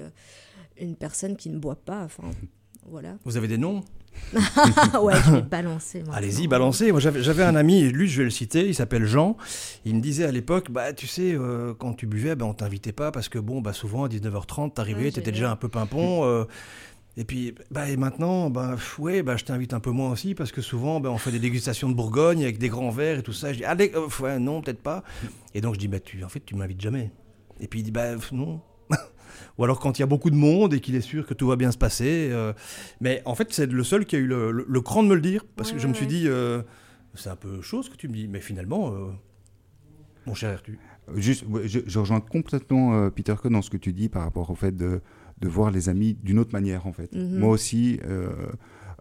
une 0.78 0.96
personne 0.96 1.36
qui 1.36 1.48
ne 1.48 1.58
boit 1.58 1.82
pas. 1.82 2.04
Enfin 2.04 2.30
voilà. 2.86 3.16
Vous 3.24 3.36
avez 3.36 3.48
des 3.48 3.58
noms? 3.58 3.82
ouais 5.02 5.14
je 5.26 5.30
vais 5.32 5.42
balancer. 5.42 6.04
Allez-y, 6.12 6.46
balancez. 6.46 6.92
Moi, 6.92 7.00
j'avais 7.00 7.42
un 7.42 7.56
ami, 7.56 7.80
et 7.82 7.90
lui, 7.90 8.08
je 8.08 8.18
vais 8.18 8.24
le 8.24 8.30
citer, 8.30 8.66
il 8.68 8.74
s'appelle 8.74 9.04
Jean. 9.04 9.36
Il 9.84 9.96
me 9.96 10.00
disait 10.00 10.24
à 10.24 10.30
l'époque, 10.30 10.70
bah, 10.70 10.92
tu 10.92 11.06
sais, 11.06 11.32
euh, 11.34 11.74
quand 11.74 11.94
tu 11.94 12.06
buvais, 12.06 12.36
bah, 12.36 12.44
on 12.46 12.54
t'invitait 12.54 12.92
pas 12.92 13.10
parce 13.10 13.28
que, 13.28 13.38
bon, 13.38 13.60
bah, 13.60 13.72
souvent 13.72 14.04
à 14.04 14.08
19h30, 14.08 14.74
t'arrivais, 14.74 15.04
Ouais, 15.04 15.10
t'étais 15.10 15.32
déjà 15.32 15.50
un 15.50 15.56
peu 15.56 15.68
pimpon. 15.68 16.24
euh, 16.24 16.44
et 17.16 17.24
puis, 17.24 17.54
bah, 17.72 17.88
et 17.88 17.96
maintenant, 17.96 18.50
bah, 18.50 18.76
ouais, 18.98 19.22
bah, 19.22 19.36
je 19.36 19.44
t'invite 19.44 19.74
un 19.74 19.80
peu 19.80 19.90
moins 19.90 20.12
aussi 20.12 20.34
parce 20.36 20.52
que 20.52 20.60
souvent, 20.62 21.00
bah, 21.00 21.10
on 21.10 21.18
fait 21.18 21.32
des 21.32 21.40
dégustations 21.40 21.88
de 21.88 21.94
Bourgogne 21.94 22.42
avec 22.44 22.58
des 22.58 22.68
grands 22.68 22.90
verres 22.90 23.18
et 23.18 23.22
tout 23.22 23.32
ça. 23.32 23.52
Je 23.52 23.58
dis, 23.58 23.64
allez, 23.64 23.90
euh, 23.96 24.04
pff, 24.04 24.20
ouais, 24.20 24.38
non, 24.38 24.62
peut-être 24.62 24.82
pas. 24.82 25.02
Et 25.54 25.60
donc, 25.60 25.74
je 25.74 25.80
dis, 25.80 25.88
bah, 25.88 25.98
tu, 25.98 26.22
en 26.22 26.28
fait, 26.28 26.40
tu 26.44 26.54
m'invites 26.54 26.80
jamais. 26.80 27.10
Et 27.58 27.66
puis, 27.66 27.80
il 27.80 27.82
dit, 27.82 27.90
bah, 27.90 28.12
non. 28.32 28.60
Ou 29.58 29.64
alors 29.64 29.80
quand 29.80 29.98
il 29.98 30.02
y 30.02 30.04
a 30.04 30.06
beaucoup 30.06 30.30
de 30.30 30.36
monde 30.36 30.74
et 30.74 30.80
qu'il 30.80 30.94
est 30.94 31.00
sûr 31.00 31.26
que 31.26 31.34
tout 31.34 31.46
va 31.46 31.56
bien 31.56 31.70
se 31.72 31.78
passer. 31.78 32.28
euh, 32.30 32.52
Mais 33.00 33.22
en 33.24 33.34
fait, 33.34 33.52
c'est 33.52 33.66
le 33.70 33.84
seul 33.84 34.04
qui 34.06 34.16
a 34.16 34.18
eu 34.18 34.26
le, 34.26 34.50
le- 34.50 34.66
le 34.68 34.80
cran 34.80 35.02
de 35.02 35.08
me 35.08 35.14
le 35.14 35.20
dire. 35.20 35.44
Parce 35.56 35.70
Ouais, 35.70 35.76
que 35.76 35.82
je 35.82 35.86
me 35.88 35.94
suis 35.94 36.06
dit, 36.06 36.24
euh, 36.28 36.62
c'est 37.14 37.30
un 37.30 37.36
peu 37.36 37.60
chaud 37.62 37.82
ce 37.82 37.90
que 37.90 37.96
tu 37.96 38.08
me 38.08 38.14
dis. 38.14 38.28
Mais 38.28 38.40
finalement, 38.40 38.92
euh, 38.92 39.08
mon 40.26 40.34
cher 40.34 40.52
Arthur. 40.52 40.74
Juste, 41.16 41.44
je, 41.64 41.80
je 41.86 41.98
rejoins 41.98 42.20
complètement 42.20 42.94
euh, 42.94 43.10
Peter 43.10 43.34
que 43.42 43.48
dans 43.48 43.62
ce 43.62 43.70
que 43.70 43.76
tu 43.76 43.92
dis 43.92 44.08
par 44.08 44.22
rapport 44.22 44.48
au 44.50 44.54
fait 44.54 44.76
de, 44.76 45.00
de 45.40 45.48
voir 45.48 45.70
les 45.72 45.88
amis 45.88 46.16
d'une 46.22 46.38
autre 46.38 46.52
manière 46.52 46.86
en 46.86 46.92
fait. 46.92 47.12
Mhm. 47.14 47.38
Moi 47.38 47.48
aussi, 47.50 47.98
euh, 48.04 48.28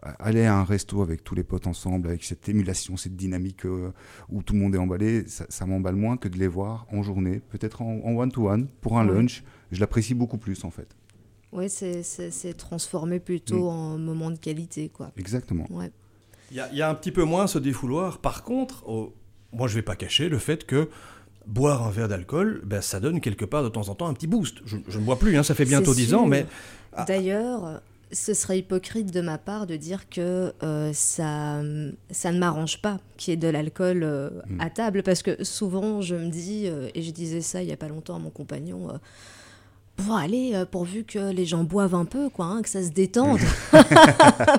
aller 0.02 0.44
à 0.46 0.56
un 0.56 0.64
resto 0.64 1.02
avec 1.02 1.22
tous 1.24 1.34
les 1.34 1.44
potes 1.44 1.66
ensemble, 1.66 2.08
avec 2.08 2.24
cette 2.24 2.48
émulation, 2.48 2.96
cette 2.96 3.16
dynamique 3.16 3.66
euh, 3.66 3.92
où 4.30 4.42
tout 4.42 4.54
le 4.54 4.60
monde 4.60 4.74
est 4.74 4.78
emballé, 4.78 5.26
ça, 5.28 5.44
ça 5.48 5.66
m'emballe 5.66 5.96
moins 5.96 6.16
que 6.16 6.28
de 6.28 6.38
les 6.38 6.46
voir 6.48 6.86
en 6.92 7.02
journée, 7.02 7.40
peut-être 7.50 7.82
en 7.82 8.00
one-to-one, 8.16 8.68
pour 8.80 8.98
un 8.98 9.06
Ouais. 9.08 9.14
lunch. 9.14 9.42
Je 9.72 9.80
l'apprécie 9.80 10.14
beaucoup 10.14 10.38
plus 10.38 10.64
en 10.64 10.70
fait. 10.70 10.88
ouais 11.52 11.68
c'est 11.68 12.54
transformé 12.56 13.18
plutôt 13.20 13.64
Mm. 13.70 13.74
en 13.74 13.98
moment 13.98 14.30
de 14.30 14.38
qualité 14.38 14.88
quoi 14.88 15.10
Exactement. 15.16 15.66
ouais 15.70 15.90
Il 16.52 16.56
y, 16.56 16.60
a- 16.60 16.68
il 16.72 16.78
y 16.78 16.82
a 16.82 16.88
un 16.88 16.94
petit 16.94 17.12
peu 17.12 17.24
moins 17.24 17.46
ce 17.46 17.58
défouloir. 17.58 18.18
Par 18.18 18.42
contre, 18.42 18.82
oh, 18.88 19.12
moi, 19.52 19.68
je 19.68 19.74
vais 19.74 19.82
pas 19.82 19.96
cacher 19.96 20.28
le 20.28 20.38
fait 20.38 20.64
que 20.66 20.88
boire 21.46 21.86
un 21.86 21.90
verre 21.90 22.08
d'alcool, 22.08 22.62
ben, 22.64 22.80
ça 22.80 23.00
donne 23.00 23.20
quelque 23.20 23.44
part 23.44 23.62
de 23.64 23.68
temps 23.68 23.88
en 23.88 23.94
temps 23.94 24.06
un 24.08 24.14
petit 24.14 24.26
boost. 24.26 24.58
Je, 24.64 24.76
je 24.88 24.98
ne 24.98 25.04
bois 25.04 25.18
plus, 25.18 25.36
hein, 25.36 25.42
ça 25.42 25.54
fait 25.54 25.64
bientôt 25.64 25.92
C'est 25.94 26.00
10 26.02 26.14
ans, 26.14 26.26
mais 26.26 26.46
Ah. 26.92 27.04
D'ailleurs, 27.04 27.80
ce 28.12 28.34
serait 28.34 28.58
hypocrite 28.58 29.12
de 29.12 29.20
ma 29.20 29.38
part 29.38 29.66
de 29.66 29.76
dire 29.76 30.08
que 30.08 30.52
euh, 30.62 30.92
ça, 30.92 31.62
ça 32.10 32.32
ne 32.32 32.38
m'arrange 32.38 32.80
pas 32.82 32.98
qu'il 33.16 33.32
y 33.32 33.34
ait 33.34 33.36
de 33.36 33.48
l'alcool 33.48 34.02
euh, 34.02 34.30
Mm. 34.48 34.60
à 34.60 34.70
table, 34.70 35.02
parce 35.02 35.22
que 35.22 35.44
souvent 35.44 36.00
je 36.00 36.16
me 36.16 36.28
dis, 36.28 36.64
euh, 36.66 36.88
et 36.94 37.02
je 37.02 37.10
disais 37.12 37.40
ça 37.40 37.62
il 37.62 37.68
y 37.68 37.72
a 37.72 37.76
pas 37.76 37.88
longtemps 37.88 38.16
à 38.16 38.18
mon 38.18 38.30
compagnon, 38.30 38.88
bon 40.00 40.14
allez, 40.14 40.52
euh, 40.54 40.64
pourvu 40.64 41.04
que 41.04 41.30
les 41.30 41.46
gens 41.46 41.64
boivent 41.64 41.94
un 41.94 42.04
peu, 42.04 42.28
quoi, 42.28 42.46
hein, 42.46 42.62
que 42.62 42.68
ça 42.68 42.82
se 42.82 42.90
détende, 42.90 43.38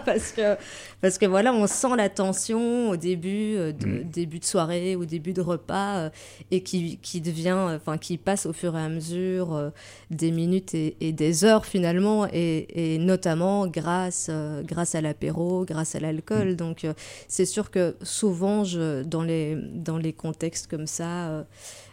parce 0.06 0.32
que 0.32 0.56
parce 1.02 1.18
que 1.18 1.26
voilà, 1.26 1.52
on 1.54 1.66
sent 1.68 1.96
la 1.98 2.10
tension 2.10 2.90
au 2.92 2.96
début, 2.96 3.56
euh, 3.56 3.72
de, 3.72 3.88
Mm. 3.88 4.04
début 4.04 4.40
de 4.40 4.46
soirée 4.46 4.96
ou 4.96 5.06
début 5.06 5.34
de 5.34 5.42
repas, 5.42 5.98
euh, 5.98 6.10
et 6.52 6.62
qui, 6.62 6.98
qui 7.02 7.22
devient, 7.22 7.56
enfin 7.76 7.98
qui 7.98 8.18
passe 8.18 8.46
au 8.46 8.54
fur 8.54 8.78
et 8.78 8.82
à 8.82 8.90
mesure 8.90 9.72
des 10.12 10.32
minutes 10.32 10.74
et, 10.76 10.96
et 11.02 11.12
des 11.12 11.44
heures 11.44 11.66
finalement, 11.66 12.28
et, 12.32 12.96
et 12.96 12.98
notamment 13.00 13.68
grâce, 13.68 14.30
grâce 14.64 14.96
à 14.96 15.02
l'apéro, 15.02 15.66
grâce 15.66 15.96
à 15.96 16.00
l'alcool. 16.00 16.56
Donc 16.56 16.86
c'est 17.28 17.46
sûr 17.46 17.72
que 17.72 17.96
souvent, 18.04 18.64
je, 18.64 19.04
dans, 19.04 19.24
les, 19.24 19.56
dans 19.74 19.98
les 19.98 20.14
contextes 20.14 20.68
comme 20.68 20.88
ça, 20.88 21.46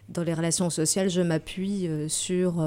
dans 0.09 0.23
les 0.23 0.35
relations 0.35 0.71
sociales, 0.71 1.09
je 1.11 1.23
m'appuie 1.23 1.89
sur 2.09 2.63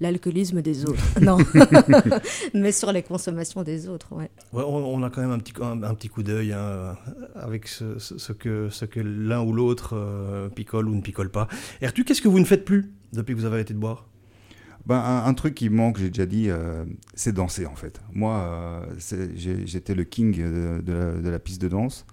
l'alcoolisme 0.00 0.62
des 0.62 0.84
autres. 0.86 1.02
non, 1.20 1.38
mais 2.54 2.72
sur 2.72 2.92
les 2.92 3.02
consommations 3.02 3.62
des 3.62 3.88
autres, 3.88 4.12
ouais. 4.14 4.30
Ouais, 4.52 4.62
on, 4.66 4.94
on 4.94 5.02
a 5.02 5.10
quand 5.10 5.20
même 5.20 5.30
un 5.30 5.38
petit, 5.38 5.52
un, 5.60 5.82
un 5.82 5.94
petit 5.94 6.08
coup 6.08 6.22
d'œil 6.22 6.52
hein, 6.52 6.96
avec 7.34 7.68
ce, 7.68 7.98
ce- 7.98 8.18
ce 8.18 8.32
que, 8.32 8.68
ce 8.70 8.84
que 8.84 9.00
l'un 9.00 9.42
ou 9.42 9.52
l'autre 9.52 9.94
euh, 9.96 10.48
picole 10.48 10.88
ou 10.88 10.94
ne 10.94 11.00
picole 11.02 11.30
pas. 11.30 11.48
Et 11.80 11.86
Arthur, 11.86 12.04
qu'est-ce 12.04 12.22
que 12.22 12.28
vous 12.28 12.40
ne 12.40 12.44
faites 12.44 12.64
plus 12.64 12.90
depuis 13.12 13.34
que 13.34 13.40
vous 13.40 13.44
avez 13.46 13.56
arrêté 13.56 13.74
de 13.74 13.78
boire? 13.78 14.06
Ben, 14.86 14.96
un, 14.96 15.24
un 15.26 15.34
truc 15.34 15.54
qui 15.54 15.68
me 15.68 15.76
manque, 15.76 15.98
j'ai 15.98 16.08
déjà 16.08 16.24
dit, 16.26 16.46
euh, 16.48 16.84
c'est 17.14 17.32
danser 17.32 17.66
en 17.66 17.74
fait. 17.76 18.00
Moi, 18.12 18.34
euh, 18.34 18.86
j'étais 19.36 19.94
le 19.94 20.04
king 20.04 20.34
de, 20.36 20.80
de 20.80 20.92
la, 20.92 21.12
de 21.12 21.28
la 21.28 21.38
piste 21.38 21.60
de 21.60 21.68
danse, 21.68 22.06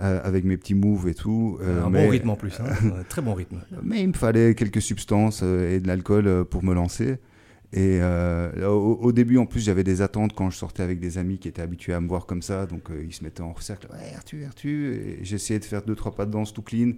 euh, 0.00 0.20
avec 0.24 0.44
mes 0.44 0.56
petits 0.56 0.74
moves 0.74 1.08
et 1.08 1.14
tout. 1.14 1.58
euh, 1.62 1.84
Un 1.84 1.90
mais, 1.90 2.04
bon 2.04 2.10
rythme 2.10 2.30
en 2.30 2.36
plus, 2.36 2.58
hein, 2.60 2.64
un 2.98 3.02
très 3.08 3.22
bon 3.22 3.34
rythme. 3.34 3.60
mais 3.84 4.02
il 4.02 4.08
me 4.08 4.12
fallait 4.14 4.54
quelques 4.56 4.82
substances 4.82 5.40
euh, 5.44 5.76
et 5.76 5.80
de 5.80 5.86
l'alcool 5.86 6.26
euh, 6.26 6.44
pour 6.44 6.64
me 6.64 6.74
lancer. 6.74 7.18
Et 7.74 7.98
euh, 8.00 8.66
au, 8.66 8.94
au 9.02 9.12
début, 9.12 9.36
en 9.36 9.44
plus, 9.44 9.60
j'avais 9.60 9.84
des 9.84 10.00
attentes 10.00 10.32
quand 10.34 10.48
je 10.48 10.56
sortais 10.56 10.82
avec 10.82 11.00
des 11.00 11.18
amis 11.18 11.38
qui 11.38 11.48
étaient 11.48 11.60
habitués 11.60 11.92
à 11.92 12.00
me 12.00 12.08
voir 12.08 12.24
comme 12.24 12.40
ça. 12.40 12.64
Donc, 12.66 12.90
euh, 12.90 13.04
ils 13.06 13.12
se 13.12 13.22
mettaient 13.22 13.42
en 13.42 13.54
cercle. 13.60 13.88
Ouais, 13.92 14.14
Arthur, 14.16 14.46
Arthur. 14.46 14.92
Et 14.94 15.18
j'essayais 15.22 15.60
de 15.60 15.64
faire 15.66 15.82
deux, 15.82 15.94
trois 15.94 16.14
pas 16.14 16.24
de 16.24 16.30
danse 16.30 16.54
tout 16.54 16.62
clean. 16.62 16.92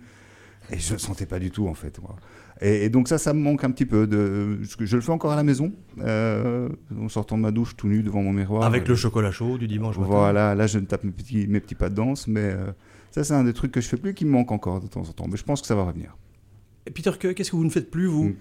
Et 0.71 0.79
je 0.79 0.93
ne 0.93 0.99
sentais 0.99 1.27
pas 1.27 1.41
du 1.41 1.51
tout, 1.51 1.67
en 1.67 1.75
fait. 1.75 2.01
moi. 2.01 2.15
Et, 2.61 2.85
et 2.85 2.89
donc, 2.89 3.09
ça, 3.09 3.19
ça 3.19 3.33
me 3.35 3.41
manque 3.41 3.65
un 3.65 3.71
petit 3.73 3.87
peu. 3.87 4.07
De, 4.07 4.59
je 4.63 4.95
le 4.97 5.03
fais 5.03 5.11
encore 5.11 5.33
à 5.33 5.37
la 5.37 5.43
maison, 5.43 5.73
euh, 6.03 6.69
en 7.01 7.09
sortant 7.09 7.37
de 7.37 7.43
ma 7.43 7.51
douche 7.51 7.75
tout 7.77 7.89
nu 7.89 8.05
devant 8.05 8.23
mon 8.23 8.33
miroir. 8.33 8.63
Avec 8.63 8.87
le 8.87 8.95
chocolat 8.95 9.33
chaud 9.33 9.59
du 9.59 9.67
dimanche 9.67 9.97
matin. 9.99 10.09
Voilà, 10.09 10.55
là, 10.55 10.67
je 10.69 10.79
me 10.79 10.85
tape 10.87 11.03
mes 11.03 11.11
petits, 11.11 11.49
mes 11.49 11.59
petits 11.59 11.75
pas 11.75 11.89
de 11.89 11.97
danse. 11.97 12.29
Mais 12.29 12.55
ça, 13.11 13.25
c'est 13.25 13.35
un 13.35 13.43
des 13.43 13.55
trucs 13.55 13.73
que 13.73 13.81
je 13.81 13.89
fais 13.89 13.97
plus 13.97 14.15
qui 14.15 14.25
me 14.25 14.31
manque 14.31 14.53
encore 14.53 14.81
de 14.81 14.87
temps 14.87 15.01
en 15.01 15.13
temps. 15.13 15.27
Mais 15.29 15.37
je 15.37 15.43
pense 15.45 15.63
que 15.63 15.67
ça 15.67 15.75
va 15.75 15.83
revenir. 15.83 16.17
Et 16.87 16.93
Peter, 16.93 17.11
que- 17.19 17.29
qu'est-ce 17.33 17.51
que 17.51 17.57
vous 17.57 17.65
ne 17.65 17.71
faites 17.71 17.91
plus, 17.91 18.07
vous? 18.07 18.29
Mm. 18.29 18.37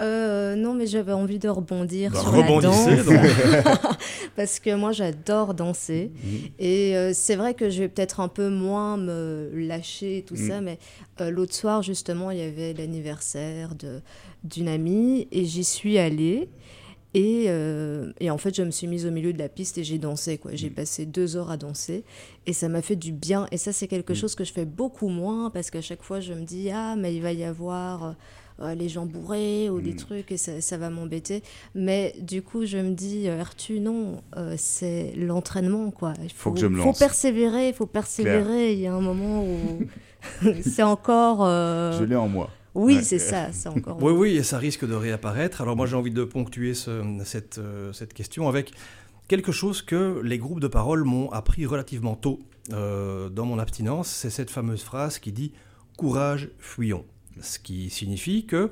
Euh, 0.00 0.56
non, 0.56 0.74
mais 0.74 0.86
j'avais 0.88 1.12
envie 1.12 1.38
de 1.38 1.48
rebondir 1.48 2.10
Bah, 2.10 2.20
sur 2.20 2.32
la 2.36 2.42
danse. 2.60 2.88
Parce 4.36 4.58
que 4.58 4.74
moi, 4.74 4.90
j'adore 4.92 5.54
danser. 5.54 6.10
Mhm. 6.24 6.30
Et 6.58 6.96
euh, 6.96 7.12
c'est 7.14 7.36
vrai 7.36 7.54
que 7.54 7.70
je 7.70 7.80
vais 7.80 7.88
peut-être 7.88 8.18
un 8.20 8.28
peu 8.28 8.48
moins 8.48 8.96
me 8.96 9.50
lâcher 9.54 10.18
et 10.18 10.22
tout 10.22 10.34
Mm. 10.34 10.48
ça, 10.48 10.60
mais 10.60 10.78
euh, 11.20 11.30
l'autre 11.30 11.54
soir, 11.54 11.82
justement, 11.82 12.30
il 12.32 12.38
y 12.38 12.42
avait 12.42 12.72
l'anniversaire 12.74 13.70
d'une 14.42 14.68
amie 14.68 15.28
et 15.30 15.44
j'y 15.44 15.62
suis 15.64 15.96
allée. 15.98 16.48
Et, 17.16 17.44
et 18.18 18.28
en 18.30 18.38
fait, 18.38 18.52
je 18.56 18.62
me 18.64 18.72
suis 18.72 18.88
mise 18.88 19.06
au 19.06 19.12
milieu 19.12 19.32
de 19.32 19.38
la 19.38 19.48
piste 19.48 19.78
et 19.78 19.84
j'ai 19.84 19.98
dansé. 19.98 20.36
quoi. 20.36 20.50
J'ai 20.54 20.70
Mm. 20.70 20.74
passé 20.74 21.06
deux 21.06 21.36
heures 21.36 21.52
à 21.52 21.56
danser 21.56 22.02
et 22.46 22.52
ça 22.52 22.68
m'a 22.68 22.82
fait 22.82 22.96
du 22.96 23.12
bien. 23.12 23.46
Et 23.52 23.56
ça, 23.56 23.72
c'est 23.72 23.86
quelque 23.86 24.14
chose 24.14 24.34
que 24.34 24.42
je 24.42 24.52
fais 24.52 24.64
beaucoup 24.64 25.06
moins 25.08 25.50
parce 25.50 25.70
qu'à 25.70 25.80
chaque 25.80 26.02
fois, 26.02 26.18
je 26.18 26.32
me 26.32 26.42
dis 26.42 26.70
Ah, 26.72 26.96
mais 26.98 27.14
il 27.14 27.22
va 27.22 27.32
y 27.32 27.44
avoir. 27.44 28.16
Euh, 28.60 28.64
euh, 28.70 28.74
les 28.74 28.88
gens 28.88 29.06
bourrés 29.06 29.68
ou 29.70 29.80
des 29.80 29.92
Mm. 29.92 29.96
trucs 29.96 30.32
et 30.32 30.36
ça, 30.36 30.60
ça 30.60 30.76
va 30.78 30.90
m'embêter. 30.90 31.42
Mais 31.74 32.14
du 32.20 32.42
coup, 32.42 32.64
je 32.66 32.78
me 32.78 32.92
dis, 32.94 33.28
euh, 33.28 33.40
Artu, 33.40 33.80
non, 33.80 34.22
euh, 34.36 34.54
c'est 34.56 35.12
l'entraînement, 35.16 35.90
quoi. 35.90 36.14
Il 36.22 36.30
Faut 36.32 36.52
que 36.52 36.60
je 36.60 36.66
me 36.66 36.78
faut 36.78 36.86
lance. 36.86 36.98
persévérer, 36.98 37.68
il 37.68 37.74
faut 37.74 37.86
persévérer. 37.86 38.72
Il 38.72 38.78
y 38.80 38.86
a 38.86 38.94
un 38.94 39.00
moment 39.00 39.44
où 39.44 39.80
c'est 40.62 40.82
encore... 40.82 41.44
euh, 41.44 41.98
Je 41.98 42.04
l'ai 42.04 42.16
en 42.16 42.28
moi. 42.28 42.50
Oui, 42.76 42.96
Ouais. 42.96 43.02
c'est 43.02 43.18
ça, 43.20 43.52
c'est 43.52 43.68
encore... 43.68 44.02
Oui, 44.02 44.12
oui, 44.12 44.36
et 44.36 44.42
ça 44.42 44.58
risque 44.58 44.84
de 44.86 44.94
réapparaître. 44.94 45.60
Alors 45.60 45.76
moi 45.76 45.86
j'ai 45.86 45.94
envie 45.94 46.10
de 46.10 46.24
ponctuer 46.24 46.74
ce- 46.74 47.02
cette, 47.24 47.58
euh, 47.58 47.92
cette 47.92 48.12
question 48.14 48.48
avec 48.48 48.72
quelque 49.28 49.52
chose 49.52 49.80
que 49.80 50.20
les 50.24 50.38
groupes 50.38 50.58
de 50.60 50.66
parole 50.66 51.04
m'ont 51.04 51.30
appris 51.30 51.66
relativement 51.66 52.16
tôt 52.16 52.40
euh, 52.72 53.28
dans 53.28 53.46
mon 53.46 53.58
abstinence. 53.60 54.08
C'est 54.08 54.30
cette 54.30 54.50
fameuse 54.50 54.82
phrase 54.82 55.18
qui 55.20 55.30
dit⁇ 55.30 55.52
Courage, 55.96 56.48
fuyons⁇ 56.58 57.04
Ce 57.40 57.58
qui 57.58 57.90
signifie 57.90 58.46
que 58.46 58.70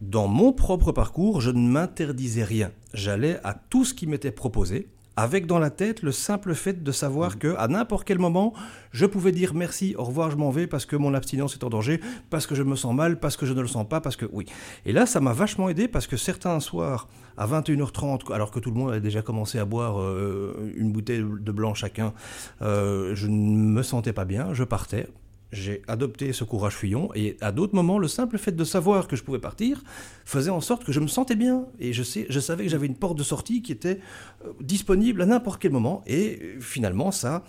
dans 0.00 0.28
mon 0.28 0.52
propre 0.52 0.92
parcours, 0.92 1.40
je 1.40 1.50
ne 1.50 1.68
m'interdisais 1.68 2.44
rien. 2.44 2.70
J'allais 2.94 3.40
à 3.44 3.54
tout 3.54 3.84
ce 3.84 3.94
qui 3.94 4.06
m'était 4.06 4.30
proposé, 4.30 4.88
avec 5.16 5.46
dans 5.46 5.58
la 5.58 5.70
tête 5.70 6.02
le 6.02 6.12
simple 6.12 6.54
fait 6.54 6.84
de 6.84 6.92
savoir 6.92 7.40
que 7.40 7.56
à 7.58 7.66
n'importe 7.66 8.06
quel 8.06 8.20
moment, 8.20 8.54
je 8.92 9.04
pouvais 9.04 9.32
dire 9.32 9.52
merci, 9.52 9.96
au 9.98 10.04
revoir, 10.04 10.30
je 10.30 10.36
m'en 10.36 10.50
vais 10.50 10.68
parce 10.68 10.86
que 10.86 10.94
mon 10.94 11.12
abstinence 11.12 11.54
est 11.54 11.64
en 11.64 11.70
danger, 11.70 12.00
parce 12.30 12.46
que 12.46 12.54
je 12.54 12.62
me 12.62 12.76
sens 12.76 12.94
mal, 12.94 13.18
parce 13.18 13.36
que 13.36 13.44
je 13.44 13.52
ne 13.52 13.60
le 13.60 13.66
sens 13.66 13.88
pas, 13.88 14.00
parce 14.00 14.14
que 14.14 14.26
oui. 14.32 14.46
Et 14.86 14.92
là, 14.92 15.06
ça 15.06 15.18
m'a 15.18 15.32
vachement 15.32 15.68
aidé 15.68 15.88
parce 15.88 16.06
que 16.06 16.16
certains 16.16 16.60
soirs, 16.60 17.08
à 17.36 17.48
21h30, 17.48 18.32
alors 18.32 18.52
que 18.52 18.60
tout 18.60 18.70
le 18.70 18.76
monde 18.76 18.90
avait 18.90 19.00
déjà 19.00 19.20
commencé 19.20 19.58
à 19.58 19.64
boire 19.64 20.00
euh, 20.00 20.72
une 20.76 20.92
bouteille 20.92 21.24
de 21.24 21.50
blanc 21.50 21.74
chacun, 21.74 22.14
euh, 22.62 23.16
je 23.16 23.26
ne 23.26 23.34
me 23.34 23.82
sentais 23.82 24.12
pas 24.12 24.24
bien, 24.24 24.54
je 24.54 24.62
partais. 24.62 25.08
J'ai 25.52 25.82
adopté 25.88 26.32
ce 26.32 26.44
courage 26.44 26.74
fuyant 26.74 27.08
et 27.14 27.36
à 27.40 27.52
d'autres 27.52 27.74
moments, 27.74 27.98
le 27.98 28.08
simple 28.08 28.36
fait 28.36 28.52
de 28.52 28.64
savoir 28.64 29.08
que 29.08 29.16
je 29.16 29.22
pouvais 29.22 29.38
partir 29.38 29.82
faisait 30.26 30.50
en 30.50 30.60
sorte 30.60 30.84
que 30.84 30.92
je 30.92 31.00
me 31.00 31.06
sentais 31.06 31.36
bien 31.36 31.66
et 31.78 31.92
je, 31.94 32.02
sais, 32.02 32.26
je 32.28 32.38
savais 32.40 32.64
que 32.64 32.70
j'avais 32.70 32.86
une 32.86 32.96
porte 32.96 33.16
de 33.16 33.22
sortie 33.22 33.62
qui 33.62 33.72
était 33.72 34.00
euh, 34.44 34.52
disponible 34.60 35.22
à 35.22 35.26
n'importe 35.26 35.60
quel 35.62 35.72
moment 35.72 36.02
et 36.06 36.38
euh, 36.42 36.60
finalement 36.60 37.10
ça, 37.10 37.44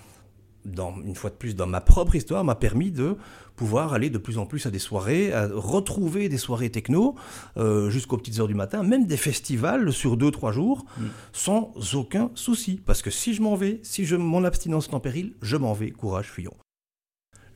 dans, 0.66 0.96
une 1.06 1.16
fois 1.16 1.30
de 1.30 1.36
plus 1.36 1.56
dans 1.56 1.68
ma 1.68 1.82
propre 1.82 2.16
histoire, 2.16 2.44
m'a 2.44 2.56
permis 2.56 2.92
de 2.92 3.18
pouvoir 3.56 3.94
aller 3.94 4.10
de 4.10 4.18
plus 4.18 4.38
en 4.38 4.46
plus 4.46 4.66
à 4.66 4.72
des 4.72 4.80
soirées, 4.80 5.34
à 5.34 5.50
retrouver 5.52 6.30
des 6.30 6.38
soirées 6.38 6.70
techno 6.70 7.16
euh, 7.58 7.90
jusqu'aux 7.90 8.18
petites 8.18 8.40
heures 8.40 8.48
du 8.48 8.56
matin, 8.56 8.84
même 8.84 9.06
des 9.06 9.18
festivals 9.18 9.92
sur 9.92 10.16
deux 10.16 10.32
trois 10.32 10.52
jours, 10.54 10.86
Mm. 10.98 11.06
sans 11.34 11.74
aucun 11.94 12.32
souci. 12.36 12.82
Parce 12.86 13.02
que 13.02 13.10
si 13.10 13.34
je 13.34 13.42
m'en 13.42 13.56
vais, 13.56 13.80
si 13.84 14.06
je, 14.06 14.16
mon 14.16 14.46
abstinence 14.46 14.88
est 14.88 14.94
en 14.94 15.00
péril, 15.00 15.34
je 15.42 15.58
m'en 15.58 15.74
vais, 15.74 15.92
courage 15.92 16.30
fuyons. 16.30 16.56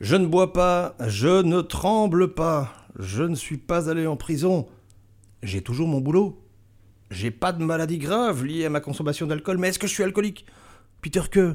Je 0.00 0.16
ne 0.16 0.26
bois 0.26 0.52
pas, 0.52 0.94
je 1.06 1.42
ne 1.42 1.60
tremble 1.60 2.34
pas, 2.34 2.72
je 2.98 3.22
ne 3.22 3.34
suis 3.34 3.56
pas 3.58 3.88
allé 3.90 4.06
en 4.06 4.16
prison. 4.16 4.66
J'ai 5.42 5.62
toujours 5.62 5.88
mon 5.88 6.00
boulot. 6.00 6.40
J'ai 7.10 7.30
pas 7.30 7.52
de 7.52 7.62
maladie 7.64 7.98
grave 7.98 8.44
liée 8.44 8.64
à 8.64 8.70
ma 8.70 8.80
consommation 8.80 9.26
d'alcool, 9.26 9.58
mais 9.58 9.68
est-ce 9.68 9.78
que 9.78 9.86
je 9.86 9.92
suis 9.92 10.02
alcoolique? 10.02 10.46
Peter 11.00 11.22
que 11.30 11.54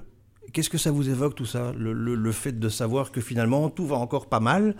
Qu'est-ce 0.51 0.69
que 0.72 0.79
ça 0.79 0.89
vous 0.89 1.08
évoque 1.10 1.36
tout 1.36 1.46
ça? 1.46 1.74
Le, 1.77 1.93
le- 1.93 2.15
le 2.15 2.31
fait 2.31 2.53
de 2.60 2.69
savoir 2.69 3.12
que 3.12 3.22
finalement 3.22 3.69
tout 3.69 3.86
va 3.86 3.98
encore 3.98 4.27
pas 4.29 4.39
mal? 4.39 4.75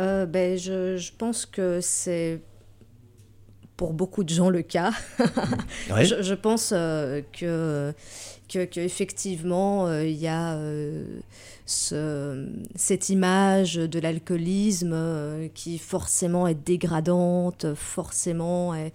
Euh, 0.00 0.24
ben, 0.24 0.58
je, 0.58 0.96
je 0.96 1.12
pense 1.12 1.44
que 1.44 1.80
c'est 1.82 2.40
pour 3.76 3.92
beaucoup 3.92 4.24
de 4.24 4.30
gens 4.30 4.48
le 4.48 4.62
cas. 4.62 4.92
Je 5.98 6.34
pense 6.34 6.72
euh, 6.74 7.20
que, 7.38 7.92
que, 8.52 8.64
que 8.64 8.80
effectivement 8.80 9.86
euh, 9.86 10.04
il 10.06 10.16
y 10.16 10.26
a 10.28 10.54
euh, 10.56 11.04
ce- 11.66 12.48
cette 12.74 13.08
image 13.08 13.74
de 13.74 13.98
l'alcoolisme 13.98 14.92
euh, 14.92 15.48
qui 15.54 15.78
forcément 15.78 16.46
est 16.46 16.54
dégradante, 16.66 17.74
forcément 17.74 18.74
est- 18.74 18.92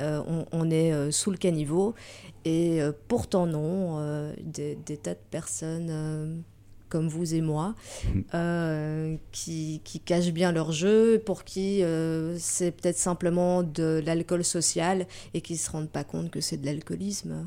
on, 0.00 0.44
on 0.52 0.70
est 0.70 1.10
sous 1.10 1.30
le 1.32 1.36
caniveau. 1.36 1.94
Et 2.44 2.80
pourtant 3.08 3.46
non, 3.46 4.30
des, 4.40 4.76
des 4.86 4.96
tas 4.96 5.14
de 5.14 5.18
personnes 5.30 6.42
comme 6.88 7.08
vous 7.08 7.34
et 7.34 7.40
moi 7.42 7.74
Mhm. 8.14 8.24
euh, 8.34 9.16
qui, 9.32 9.80
qui 9.84 10.00
cachent 10.00 10.32
bien 10.32 10.52
leur 10.52 10.72
jeu, 10.72 11.20
pour 11.26 11.44
qui 11.44 11.82
euh, 11.82 12.36
c'est 12.38 12.70
peut-être 12.70 12.96
simplement 12.96 13.62
de 13.62 14.00
l'alcool 14.06 14.44
social 14.44 15.06
et 15.34 15.40
qui 15.42 15.54
ne 15.54 15.58
se 15.58 15.70
rendent 15.70 15.90
pas 15.90 16.04
compte 16.04 16.30
que 16.30 16.40
c'est 16.40 16.56
de 16.58 16.64
l'alcoolisme. 16.66 17.46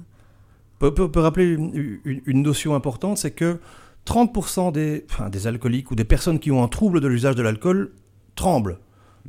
Peut, 0.82 0.94
peut- 0.94 1.10
peut 1.12 1.20
rappeler 1.22 1.46
une, 1.46 2.00
une- 2.04 2.22
une 2.26 2.42
notion 2.42 2.76
importante, 2.76 3.18
c'est 3.18 3.32
que 3.32 3.60
30% 4.06 4.72
des, 4.72 5.06
enfin, 5.10 5.30
des 5.30 5.48
alcooliques 5.48 5.92
ou 5.92 5.96
des 5.96 6.04
personnes 6.04 6.40
qui 6.40 6.52
ont 6.52 6.64
un 6.64 6.68
trouble 6.68 7.00
de 7.02 7.08
l'usage 7.08 7.36
de 7.36 7.44
l'alcool 7.44 7.92
tremblent. 8.36 8.80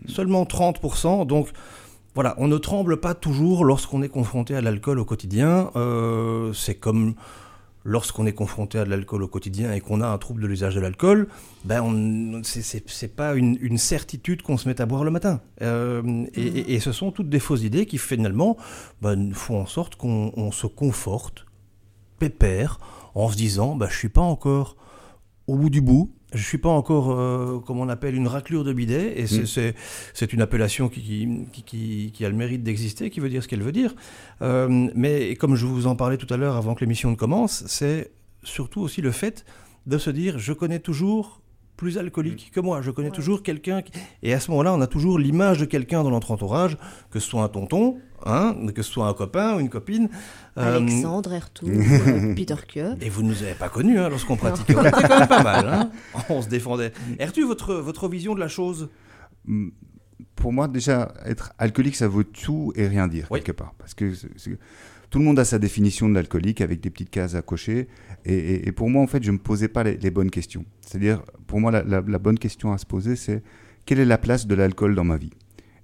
Seulement 0.07 0.45
30%. 0.45 1.27
Donc 1.27 1.49
voilà, 2.15 2.35
on 2.38 2.49
ne 2.49 2.57
tremble 2.59 2.97
pas 2.97 3.15
toujours 3.15 3.65
lorsqu'on 3.65 4.03
est 4.03 4.09
confronté 4.09 4.55
à 4.55 4.61
l'alcool 4.62 4.99
au 4.99 5.05
quotidien. 5.05 5.71
Euh, 5.77 6.53
c'est 6.55 6.75
comme 6.75 7.15
lorsqu'on 7.85 8.27
est 8.27 8.33
confronté 8.33 8.79
à 8.79 8.85
de 8.85 8.90
l'alcool 8.90 9.23
au 9.23 9.29
quotidien 9.29 9.73
et 9.73 9.81
qu'on 9.81 10.01
a 10.01 10.07
un 10.07 10.18
trouble 10.18 10.42
de 10.42 10.47
l'usage 10.47 10.75
de 10.75 10.81
l'alcool, 10.81 11.29
ben 11.64 12.42
c'est- 12.45 13.16
pas 13.16 13.35
une, 13.35 13.79
certitude 13.79 14.42
qu'on 14.42 14.57
se 14.57 14.68
met 14.68 14.81
à 14.81 14.87
boire 14.87 15.05
le 15.05 15.11
matin. 15.11 15.40
Euh, 15.61 16.25
et, 16.35 16.81
ce 16.81 16.92
sont 16.92 17.11
toutes 17.11 17.29
des 17.29 17.40
fausses 17.40 17.62
idées 17.62 17.87
qui 17.87 17.99
finalement 17.99 18.57
ben, 19.01 19.35
font 19.35 19.61
en 19.61 19.66
sorte 19.66 19.97
qu'on 19.97 20.33
on 20.37 20.53
se 20.53 20.66
conforte, 20.66 21.47
pépère, 22.18 22.79
en 23.14 23.29
se 23.29 23.37
disant 23.37 23.77
bah, 23.77 23.88
je 23.90 23.97
suis 23.97 24.09
pas 24.09 24.21
encore 24.21 24.77
au 25.47 25.57
bout 25.57 25.71
du 25.71 25.81
bout, 25.81 26.14
je 26.35 26.42
suis 26.42 26.59
pas 26.59 26.71
encore, 26.71 27.11
euh, 27.12 27.59
comme 27.66 27.79
on 27.81 27.88
appelle, 27.88 28.14
une 28.14 28.27
raclure 28.27 28.64
de 28.64 28.73
bidet, 28.73 29.21
et 29.21 29.27
c'est 29.27 29.42
Mm. 29.42 29.47
c'est- 29.47 29.75
c'est 30.14 30.33
une 30.33 30.40
appellation 30.40 30.88
qui, 30.88 31.03
qui, 31.03 31.29
qui- 31.53 31.62
qui- 31.62 32.11
qui 32.12 32.25
a 32.25 32.29
le 32.31 32.35
mérite 32.37 32.62
d'exister, 32.62 33.11
qui 33.11 33.21
veut 33.21 33.29
dire 33.29 33.42
ce 33.42 33.49
qu'elle 33.49 33.62
veut 33.62 33.73
dire. 33.73 33.95
Euh, 34.40 34.88
mais 34.95 35.37
comme 35.37 35.55
je 35.57 35.66
vous 35.66 35.87
en 35.87 35.95
parlais 35.97 36.16
tout 36.16 36.33
à 36.33 36.38
l'heure 36.38 36.57
avant 36.57 36.75
que 36.75 36.81
l'émission 36.81 37.11
ne 37.11 37.16
commence, 37.16 37.64
c'est 37.66 38.11
surtout 38.42 38.81
aussi 38.81 39.03
le 39.03 39.11
fait 39.11 39.45
de 39.87 39.99
se 39.99 40.09
dire 40.11 40.38
je 40.38 40.53
connais 40.55 40.79
toujours 40.79 41.42
plus 41.77 41.99
alcoolique 41.99 42.51
que 42.55 42.61
moi, 42.61 42.81
je 42.83 42.91
connais 42.91 43.09
Ouais. 43.09 43.15
toujours 43.15 43.43
quelqu'un 43.43 43.83
qui... 43.83 43.93
Et 44.23 44.33
à 44.35 44.41
ce 44.41 44.51
moment-là, 44.51 44.73
on 44.75 44.81
a 44.81 44.87
toujours 44.87 45.19
l'image 45.19 45.59
de 45.59 45.65
quelqu'un 45.65 46.03
dans 46.05 46.11
notre 46.11 46.31
entourage, 46.31 46.77
que 47.11 47.19
ce 47.19 47.29
soit 47.29 47.43
un 47.43 47.49
tonton, 47.49 47.99
hein, 48.25 48.55
que 48.75 48.83
ce 48.83 48.93
soit 48.93 49.09
un 49.09 49.15
copain 49.15 49.57
ou 49.57 49.61
une 49.61 49.69
copine. 49.69 50.09
Euh, 50.59 50.77
Alexandre, 50.77 51.33
Ertou, 51.33 51.67
euh, 51.69 52.35
Peter 52.35 52.55
Keu. 52.73 52.95
et 53.01 53.09
vous 53.09 53.23
ne 53.23 53.29
nous 53.31 53.43
avez 53.43 53.55
pas 53.55 53.69
connus 53.69 53.99
hein, 53.99 54.09
lorsqu'on 54.11 54.37
pratiquait. 54.37 54.77
On 54.77 54.85
était 54.85 54.91
quand 55.09 55.19
même 55.19 55.29
pas 55.29 55.43
mal. 55.43 55.67
Hein 55.67 55.91
on 56.29 56.41
se 56.43 56.49
défendait. 56.49 56.93
Ertu, 57.19 57.43
votre, 57.45 57.75
votre 57.75 58.09
vision 58.09 58.35
de 58.35 58.41
la 58.41 58.49
chose? 58.49 58.89
Mm, 59.47 59.71
Pour 60.37 60.53
moi, 60.53 60.69
déjà, 60.69 61.13
être 61.25 61.53
alcoolique, 61.59 61.97
ça 61.97 62.07
vaut 62.07 62.23
tout 62.23 62.73
et 62.77 62.87
rien 62.87 63.09
dire, 63.09 63.27
Oui. 63.31 63.41
quelque 63.41 63.57
part. 63.57 63.75
Parce 63.79 63.95
que 63.95 64.13
tout 65.11 65.19
le 65.19 65.25
monde 65.25 65.39
a 65.39 65.45
sa 65.45 65.59
définition 65.59 66.09
de 66.09 66.15
l'alcoolique 66.15 66.61
avec 66.61 66.81
des 66.81 66.91
petites 66.91 67.11
cases 67.11 67.35
à 67.35 67.43
cocher. 67.43 67.89
Et, 68.25 68.71
pour 68.73 68.89
moi, 68.89 69.03
en 69.03 69.07
fait, 69.07 69.23
je 69.23 69.31
ne 69.31 69.37
me 69.37 69.43
posais 69.43 69.69
pas 69.69 69.83
les, 69.83 70.11
bonnes 70.11 70.31
questions. 70.31 70.65
C'est-à-dire, 70.81 71.23
pour 71.47 71.61
moi, 71.61 71.71
la, 71.71 72.01
bonne 72.19 72.39
question 72.39 72.73
à 72.73 72.79
se 72.79 72.87
poser, 72.87 73.17
c'est 73.17 73.43
quelle 73.85 73.99
est 73.99 74.05
la 74.05 74.19
place 74.19 74.47
de 74.47 74.55
l'alcool 74.55 74.95
dans 74.95 75.05
ma 75.05 75.17
vie? 75.17 75.33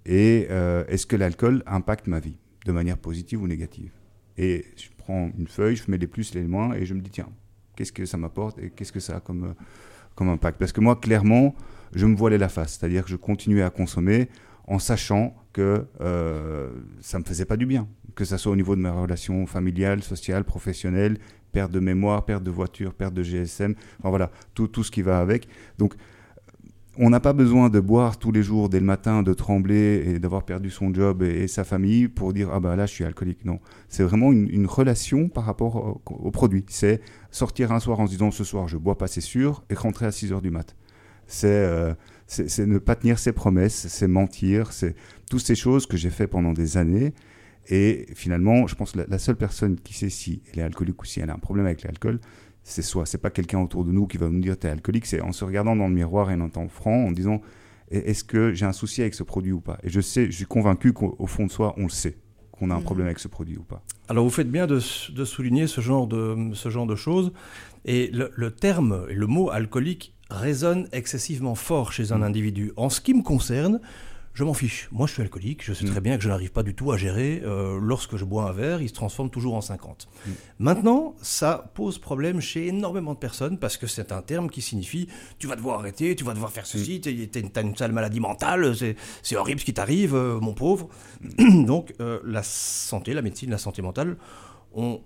Et 0.07 0.46
euh, 0.51 0.85
est-ce 0.88 1.07
que 1.07 1.16
l'alcool 1.16 1.62
impacte 1.66 2.07
ma 2.07 2.20
vie 2.20 2.37
de 2.64 2.72
manière 2.72 2.96
positive 2.96 3.42
ou 3.42 3.46
négative? 3.46 3.92
Et 4.37 4.64
je 4.77 4.88
prends 4.96 5.31
une 5.37 5.48
feuille, 5.48 5.77
je 5.77 5.90
mets 5.90 5.98
les 5.98 6.07
plus, 6.07 6.35
les 6.35 6.46
moins, 6.46 6.74
et 6.74 6.87
je 6.87 6.94
me 6.94 7.01
dis, 7.01 7.11
tiens, 7.11 7.29
qu'est-ce 7.74 7.92
que 7.92 8.07
ça 8.07 8.16
m'apporte 8.16 8.59
et 8.59 8.70
qu'est-ce 8.70 8.92
que 8.92 9.01
ça 9.01 9.16
a 9.16 9.20
comme, 9.20 9.55
euh, 10.20 10.24
impact? 10.31 10.59
Parce 10.59 10.72
que 10.72 10.81
moi, 10.81 10.96
clairement, 10.96 11.55
je 11.92 12.07
me 12.07 12.16
voilais 12.16 12.38
la 12.38 12.48
face. 12.48 12.79
C'est-à-dire 12.79 13.05
que 13.05 13.11
je 13.11 13.16
continuais 13.16 13.62
à 13.62 13.70
consommer 13.70 14.29
en 14.66 14.79
sachant 14.79 15.35
que 15.53 15.87
euh, 16.01 16.70
ça 17.01 17.18
me 17.18 17.24
faisait 17.24 17.44
pas 17.44 17.57
du 17.57 17.66
bien. 17.66 17.88
Que 18.14 18.24
ça 18.24 18.38
soit 18.38 18.53
au 18.53 18.57
niveau 18.57 18.77
de 18.77 18.81
mes 18.81 18.90
relations 18.90 19.46
familiales, 19.46 20.03
sociales, 20.03 20.44
professionnelles, 20.44 21.18
perte 21.52 21.72
de 21.72 21.80
mémoire, 21.80 22.24
perte 22.24 22.42
de 22.42 22.50
voiture, 22.50 22.94
perte 22.94 23.14
de 23.14 23.22
GSM, 23.22 23.74
enfin 23.98 24.08
voilà, 24.11 24.30
tout, 24.54 24.68
tout 24.68 24.84
ce 24.84 24.90
qui 24.90 25.02
va 25.02 25.20
avec. 25.20 25.48
Donc, 25.78 25.94
on 27.00 27.11
n'a 27.11 27.20
pas 27.20 27.32
besoin 27.32 27.70
de 27.70 27.78
boire 27.78 28.18
tous 28.18 28.32
les 28.32 28.42
jours 28.42 28.68
dès 28.68 28.80
le 28.80 28.84
matin, 28.84 29.22
de 29.22 29.32
trembler 29.32 30.02
et 30.04 30.18
d'avoir 30.18 30.42
perdu 30.42 30.68
son 30.68 30.92
job 30.92 31.22
et, 31.22 31.46
sa 31.46 31.62
famille 31.62 32.08
pour 32.08 32.32
dire 32.32 32.50
ah 32.52 32.58
bah 32.58 32.74
là 32.74 32.87
je 32.87 32.92
suis 32.92 33.04
alcoolique. 33.04 33.44
Non, 33.44 33.61
c'est 33.88 34.02
vraiment 34.02 34.32
une, 34.32 34.66
relation 34.66 35.28
par 35.28 35.44
rapport 35.44 36.00
au, 36.06 36.30
produit. 36.32 36.64
C'est 36.68 37.00
sortir 37.30 37.70
un 37.72 37.78
soir 37.78 38.00
en 38.00 38.06
se 38.06 38.11
disant 38.12 38.30
ce 38.32 38.42
soir 38.42 38.66
je 38.66 38.76
bois 38.76 38.98
pas 38.98 39.06
c'est 39.06 39.20
sûr 39.20 39.62
et 39.70 39.74
rentrer 39.74 40.06
à 40.06 40.12
6 40.12 40.32
heures 40.32 40.42
du 40.42 40.50
mat. 40.50 40.74
C'est 41.28 41.46
euh, 41.46 41.94
ne 42.58 42.78
pas 42.78 42.96
tenir 42.96 43.18
ses 43.18 43.32
promesses, 43.32 43.87
c'est 43.88 44.08
mentir, 44.08 44.72
c'est 44.72 44.96
toutes 45.30 45.40
ces 45.40 45.54
choses 45.54 45.87
que 45.87 45.96
j'ai 45.96 46.11
fait 46.11 46.26
pendant 46.26 46.52
des 46.52 46.76
années. 46.78 47.14
Et 47.68 48.07
finalement, 48.14 48.66
je 48.66 48.74
pense 48.74 48.92
que 48.92 49.00
la, 49.07 49.18
seule 49.18 49.37
personne 49.37 49.78
qui 49.78 49.94
sait 49.94 50.09
si 50.09 50.42
elle 50.52 50.61
est 50.61 50.62
alcoolique 50.62 51.00
ou 51.02 51.04
si 51.04 51.20
elle 51.20 51.31
a 51.31 51.35
un 51.35 51.38
problème 51.38 51.66
avec 51.66 51.83
l'alcool, 51.83 52.18
c'est 52.62 52.83
soi. 52.83 53.07
C'est 53.07 53.18
pas 53.18 53.31
quelqu'un 53.31 53.61
autour 53.61 53.85
de 53.85 53.92
nous 53.92 54.07
qui 54.07 54.16
va 54.16 54.28
nous 54.28 54.40
dire 54.40 54.59
t'es 54.59 54.68
alcoolique. 54.68 55.07
C'est 55.07 55.20
en 55.20 55.33
se 55.33 55.44
regardant 55.44 55.76
dans 55.76 55.88
le 55.88 55.94
miroir 55.94 56.31
et 56.31 56.35
en 56.35 56.46
étant 56.46 56.68
franc, 56.68 57.07
en 57.07 57.12
disant 57.12 57.40
est-ce 57.90 58.24
que 58.24 58.52
j'ai 58.52 58.66
un 58.66 58.72
souci 58.72 59.00
avec 59.00 59.14
ce 59.14 59.22
produit 59.22 59.52
ou 59.52 59.61
pas? 59.61 59.78
Et 59.83 59.88
je 59.88 60.00
sais, 60.00 60.26
je 60.26 60.37
suis 60.37 60.44
convaincu 60.44 60.92
qu'au 60.92 61.26
fond 61.26 61.46
de 61.46 61.50
soi, 61.50 61.74
on 61.78 61.85
le 61.85 61.88
sait 61.88 62.18
qu'on 62.52 62.70
a 62.70 62.74
un 62.74 62.81
mmh. 62.81 62.85
problème 62.85 63.07
avec 63.07 63.18
ce 63.18 63.28
produit 63.28 63.57
ou 63.57 63.62
pas. 63.62 63.83
Alors 64.09 64.24
vous 64.24 64.31
faites 64.31 64.50
bien 64.50 64.66
de, 64.66 64.78
souligner 64.78 65.66
ce 65.66 65.81
genre 65.81 66.07
de, 66.07 66.50
ce 66.54 66.70
genre 66.70 66.87
de 66.87 66.96
choses. 66.96 67.33
Et 67.85 68.11
le, 68.12 68.31
le 68.35 68.50
terme, 68.50 69.07
le 69.09 69.26
mot 69.26 69.50
alcoolique 69.50 70.14
résonne 70.31 70.88
excessivement 70.92 71.54
fort 71.54 71.92
chez 71.92 72.12
un 72.12 72.18
mmh. 72.18 72.22
individu. 72.22 72.72
En 72.76 72.90
ce 72.90 73.00
qui 73.00 73.14
me 73.14 73.22
concerne, 73.22 73.81
je 74.38 74.44
m'en 74.44 74.55
fiche. 74.55 74.88
Moi, 74.92 75.09
je 75.09 75.14
suis 75.14 75.22
alcoolique. 75.22 75.64
Je 75.64 75.72
sais 75.72 75.85
très 75.85 75.98
mm. 75.98 76.03
bien 76.05 76.16
que 76.16 76.22
je 76.22 76.29
n'arrive 76.29 76.53
pas 76.53 76.62
du 76.62 76.72
tout 76.72 76.92
à 76.92 76.96
gérer. 76.96 77.42
Euh, 77.44 77.81
lorsque 77.83 78.16
je 78.16 78.24
bois 78.24 78.48
un 78.48 78.53
verre, 78.53 78.81
il 78.81 78.88
se 78.88 78.94
transforme 78.94 79.31
toujours 79.31 79.57
en 79.57 79.61
50. 79.61 80.07
Mm. 80.07 80.31
Maintenant, 80.61 81.16
ça 81.22 81.72
pose 81.74 81.98
problème 81.98 82.40
chez 82.40 82.68
énormément 82.68 83.14
de 83.14 83.18
personnes 83.18 83.59
parce 83.59 83.77
que 83.77 83.88
c'est 83.88 84.12
un 84.12 84.22
terme 84.22 84.48
qui 84.48 84.62
signifie 84.62 85.09
tu 85.40 85.48
vas 85.48 85.57
devoir 85.57 85.81
arrêter, 85.81 86.14
tu 86.14 86.22
vas 86.22 86.35
devoir 86.35 86.53
faire 86.53 86.66
ceci, 86.66 87.01
mm. 87.05 87.31
tu 87.31 87.53
as 87.57 87.61
une 87.62 87.74
sale 87.74 87.90
maladie 87.90 88.20
mentale, 88.20 88.77
c'est 89.24 89.37
horrible 89.37 89.59
ce 89.59 89.64
qui 89.64 89.74
t'arrive, 89.74 90.14
euh, 90.14 90.38
mon 90.38 90.55
pauvre. 90.55 90.88
Donc, 91.66 91.92
euh, 92.01 92.20
la 92.24 92.44
santé, 92.44 93.14
la 93.14 93.22
médecine, 93.22 93.51
la 93.51 93.59
santé 93.59 93.83
mentale 93.83 94.18
ont 94.72 95.01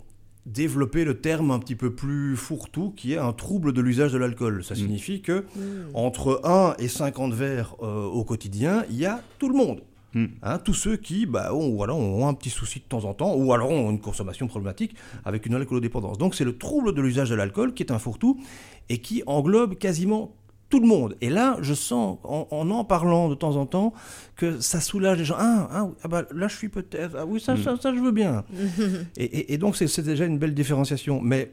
développer 0.47 1.05
le 1.05 1.21
terme 1.21 1.51
un 1.51 1.59
petit 1.59 1.77
peu 1.77 1.95
plus 1.95 2.37
fourre-tout 2.37 2.91
qui 2.97 3.13
est 3.13 3.19
un 3.19 3.33
trouble 3.33 3.73
de 3.73 3.81
l'usage 3.81 4.13
de 4.13 4.19
l'alcool. 4.19 4.65
Ça 4.65 4.75
mm. 4.75 4.77
signifie 4.77 5.23
que 5.23 5.45
mm. 5.55 5.95
entre 5.95 6.41
1 6.45 6.75
et 6.79 6.89
50 6.89 7.33
verres 7.33 7.77
euh, 7.83 8.05
au 8.05 8.25
quotidien, 8.25 8.85
il 8.91 8.97
y 8.97 9.07
a 9.07 9.23
tout 9.39 9.49
le 9.49 9.55
monde. 9.55 9.83
Mm. 10.15 10.27
Hein, 10.43 10.59
tous 10.59 10.75
ceux 10.75 10.97
qui 10.97 11.27
bah, 11.27 11.55
ont, 11.55 11.75
voilà, 11.75 11.95
ont 11.95 12.27
un 12.29 12.35
petit 12.35 12.51
souci 12.51 12.81
de 12.81 12.85
temps 12.85 13.05
en 13.05 13.15
temps 13.15 13.35
ou 13.35 13.53
alors 13.53 13.71
ont 13.71 13.91
une 13.91 14.01
consommation 14.01 14.47
problématique 14.47 14.95
avec 15.25 15.47
une 15.47 15.55
alcoolodépendance. 15.55 16.19
Donc 16.19 16.35
c'est 16.35 16.45
le 16.45 16.59
trouble 16.59 16.93
de 16.93 17.01
l'usage 17.01 17.31
de 17.31 17.35
l'alcool 17.35 17.73
qui 17.73 17.83
est 17.83 17.93
un 17.93 17.99
fourre-tout 17.99 18.41
et 18.89 18.99
qui 18.99 19.23
englobe 19.27 19.77
quasiment 19.77 20.35
tout 20.73 20.81
le 20.81 20.87
monde. 20.87 21.17
Et 21.21 21.29
là, 21.29 21.59
je 21.61 21.75
sens, 21.75 22.19
en, 22.25 22.47
en, 22.51 22.85
parlant 22.85 23.29
de 23.29 23.35
temps 23.35 23.57
en 23.57 23.67
temps, 23.67 23.93
que 24.37 24.59
ça 24.59 24.81
soulage 24.81 25.19
les 25.19 25.27
gens. 25.27 25.37
Ah, 25.39 25.69
ah, 25.71 25.91
ah 26.03 26.09
bah, 26.09 26.25
là, 26.35 26.49
je 26.49 26.57
suis 26.57 26.71
peut-être. 26.71 27.15
Ah 27.19 27.27
oui, 27.27 27.41
ça, 27.41 27.59
ça, 27.59 27.77
ça, 27.77 27.95
je 27.95 28.01
veux 28.01 28.11
bien. 28.11 28.43
et, 29.19 29.53
et, 29.53 29.59
donc, 29.59 29.77
c'est 29.77 30.01
déjà 30.01 30.25
une 30.25 30.39
belle 30.39 30.55
différenciation. 30.55 31.21
Mais 31.21 31.53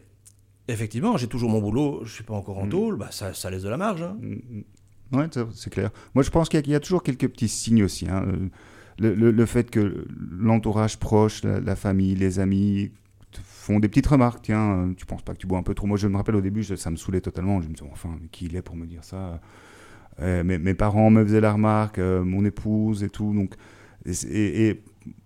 effectivement, 0.70 1.18
j'ai 1.18 1.28
toujours 1.28 1.50
mon 1.50 1.60
boulot, 1.60 2.00
je 2.04 2.12
ne 2.12 2.14
suis 2.14 2.24
pas 2.24 2.34
encore 2.34 2.60
en 2.60 2.66
mm. 2.68 2.70
tôle, 2.70 2.96
bah, 2.96 3.10
ça, 3.12 3.34
ça 3.34 3.50
laisse 3.50 3.64
de 3.64 3.70
la 3.70 3.76
marge. 3.76 4.04
Hein. 4.04 4.18
Mm, 4.22 4.36
mm. 4.36 4.64
Oui, 5.12 5.24
c'est 5.54 5.70
clair. 5.70 5.90
Moi, 6.16 6.24
je 6.24 6.30
pense 6.30 6.48
qu'il 6.48 6.66
y, 6.70 6.76
a 6.76 6.80
toujours 6.80 7.04
quelques 7.04 7.28
petits 7.28 7.50
signes 7.50 7.84
aussi. 7.84 8.08
Hein. 8.08 8.26
Le, 9.00 9.14
le, 9.14 9.46
fait 9.46 9.70
que 9.70 10.06
l'entourage 10.32 10.98
proche, 10.98 11.44
la, 11.44 11.76
famille, 11.76 12.16
les 12.16 12.40
amis, 12.40 12.92
font 13.70 13.80
des 13.80 13.88
petites 13.88 14.08
remarques. 14.08 14.42
Tiens, 14.42 14.72
euh, 14.72 14.94
tu 14.96 15.06
penses 15.06 15.22
pas 15.22 15.34
que 15.34 15.38
tu 15.38 15.48
bois 15.48 15.60
un 15.60 15.64
peu 15.64 15.74
trop? 15.74 15.86
Moi, 15.86 15.98
je 15.98 16.08
me 16.08 16.18
rappelle 16.18 16.36
au 16.36 16.42
début, 16.42 16.64
ça 16.64 16.90
me 16.90 16.96
saoulait 16.96 17.22
totalement. 17.22 17.62
Je 17.62 17.68
me 17.68 17.74
disais, 17.74 17.88
enfin, 17.92 18.18
qui 18.32 18.46
il 18.46 18.56
est 18.56 18.62
pour 18.62 18.76
me 18.76 18.86
dire 18.86 19.04
ça? 19.04 19.40
Euh, 20.22 20.44
mes, 20.44 20.74
parents 20.74 21.10
me 21.10 21.24
faisaient 21.24 21.40
la 21.40 21.54
remarque, 21.54 22.00
euh, 22.00 22.24
mon 22.24 22.44
épouse 22.44 23.04
et 23.04 23.10
tout. 23.10 23.34
Donc, 23.34 23.54
et, 24.06 24.82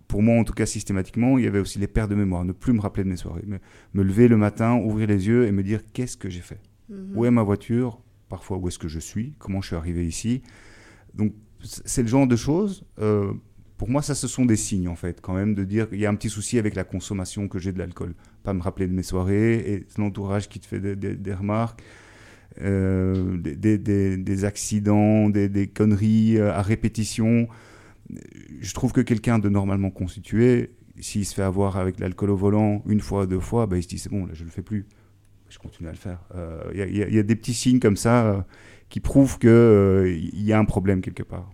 pour 0.07 0.21
moi, 0.21 0.39
en 0.39 0.43
tout 0.43 0.53
cas, 0.53 0.65
systématiquement, 0.65 1.37
il 1.37 1.45
y 1.45 1.47
avait 1.47 1.59
aussi 1.59 1.79
les 1.79 1.87
pertes 1.87 2.09
de 2.09 2.15
mémoire. 2.15 2.43
Ne 2.43 2.51
plus 2.51 2.73
me 2.73 2.81
rappeler 2.81 3.03
de 3.03 3.09
mes 3.09 3.17
soirées. 3.17 3.45
Me, 3.93 4.03
lever 4.03 4.27
le 4.27 4.37
matin, 4.37 4.75
ouvrir 4.75 5.07
les 5.07 5.27
yeux 5.27 5.47
et 5.47 5.51
me 5.51 5.63
dire 5.63 5.79
qu'est-ce 5.93 6.17
que 6.17 6.29
j'ai 6.29 6.41
fait? 6.41 6.59
Mhm. 6.89 7.13
Où 7.15 7.25
est 7.25 7.31
ma 7.31 7.43
voiture? 7.43 8.01
Parfois, 8.29 8.57
où 8.57 8.67
est-ce 8.67 8.79
que 8.79 8.87
je 8.87 8.99
suis? 8.99 9.33
Comment 9.39 9.61
je 9.61 9.67
suis 9.67 9.75
arrivé 9.75 10.05
ici? 10.05 10.41
Donc, 11.15 11.33
c'est 11.61 12.01
le 12.01 12.09
genre 12.09 12.27
de 12.27 12.35
choses 12.35 12.85
pour 13.83 13.89
moi, 13.89 14.01
ça, 14.01 14.15
ce 14.15 14.29
sont 14.29 14.45
des 14.45 14.55
signes, 14.55 14.87
en 14.87 14.95
fait, 14.95 15.19
quand 15.19 15.33
même, 15.33 15.55
de 15.55 15.65
dire 15.65 15.89
qu'il 15.89 15.99
y 15.99 16.05
a 16.05 16.09
un 16.09 16.15
petit 16.15 16.29
souci 16.29 16.57
avec 16.57 16.73
la 16.73 16.85
consommation 16.85 17.49
que 17.49 17.59
j'ai 17.59 17.73
de 17.73 17.79
l'alcool. 17.79 18.15
Pas 18.43 18.53
me 18.53 18.61
rappeler 18.61 18.87
de 18.87 18.93
mes 18.93 19.03
soirées 19.03 19.55
et 19.55 19.85
l'entourage 19.97 20.49
qui 20.49 20.59
te 20.59 20.65
fait 20.65 20.79
des, 20.79 21.33
remarques, 21.33 21.81
euh, 22.61 23.37
des, 23.37 24.45
accidents, 24.45 25.29
des, 25.29 25.67
conneries 25.67 26.37
euh, 26.37 26.53
à 26.53 26.61
répétition. 26.61 27.47
Je 28.59 28.73
trouve 28.73 28.91
que 28.91 29.01
quelqu'un 29.01 29.39
de 29.39 29.49
normalement 29.49 29.89
constitué, 29.89 30.71
s'il 30.99 31.25
se 31.25 31.33
fait 31.33 31.41
avoir 31.41 31.77
avec 31.77 31.99
l'alcool 31.99 32.31
au 32.31 32.35
volant 32.35 32.83
une 32.85 32.99
fois, 32.99 33.25
deux 33.27 33.39
fois, 33.39 33.65
bah, 33.65 33.77
il 33.77 33.83
se 33.83 33.87
dit 33.87 33.97
c'est 33.97 34.11
bon, 34.11 34.25
là, 34.25 34.33
je 34.33 34.43
le 34.43 34.49
fais 34.49 34.61
plus. 34.61 34.85
Je 35.49 35.59
continue 35.59 35.87
à 35.87 35.91
le 35.91 35.97
faire. 35.97 36.19
Euh, 36.35 36.63
il 36.73 36.97
y, 36.97 37.19
a 37.19 37.23
des 37.23 37.35
petits 37.35 37.53
signes 37.53 37.79
comme 37.79 37.95
ça 37.95 38.45
qui 38.89 38.99
prouvent 38.99 39.37
qu'il 39.37 40.43
y 40.43 40.51
a 40.51 40.59
un 40.59 40.65
problème 40.65 41.01
quelque 41.01 41.23
part. 41.23 41.49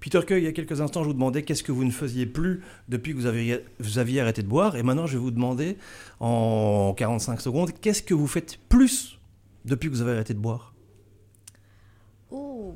Peter 0.00 0.20
Keu, 0.24 0.38
il 0.38 0.44
y 0.44 0.46
a 0.46 0.52
quelques 0.52 0.80
instants, 0.80 1.02
je 1.02 1.08
vous 1.08 1.14
demandais 1.14 1.42
qu'est-ce 1.42 1.64
que 1.64 1.72
vous 1.72 1.84
ne 1.84 1.90
faisiez 1.90 2.26
plus 2.26 2.62
depuis 2.88 3.12
que 3.12 3.18
vous 3.18 3.26
aviez, 3.26 3.64
vous 3.80 3.98
aviez 3.98 4.20
arrêté 4.20 4.42
de 4.42 4.48
boire. 4.48 4.76
Et 4.76 4.82
maintenant, 4.82 5.06
je 5.06 5.14
vais 5.14 5.22
vous 5.22 5.32
demander, 5.32 5.76
en 6.20 6.94
45 6.96 7.40
secondes, 7.40 7.72
qu'est-ce 7.80 8.02
que 8.02 8.14
vous 8.14 8.28
faites 8.28 8.58
plus 8.68 9.18
depuis 9.64 9.88
que 9.88 9.94
vous 9.94 10.02
avez 10.02 10.12
arrêté 10.12 10.34
de 10.34 10.38
boire? 10.38 10.74
Oh. 12.30 12.74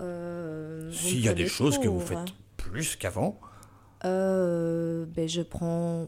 Euh, 0.00 0.90
S'il 0.92 1.20
y 1.20 1.28
a 1.28 1.34
des 1.34 1.46
choses 1.46 1.78
que 1.78 1.88
vous 1.88 2.00
faites 2.00 2.34
plus 2.56 2.96
qu'avant. 2.96 3.40
Euh, 4.04 5.06
ben, 5.06 5.28
je 5.28 5.42
prends 5.42 6.06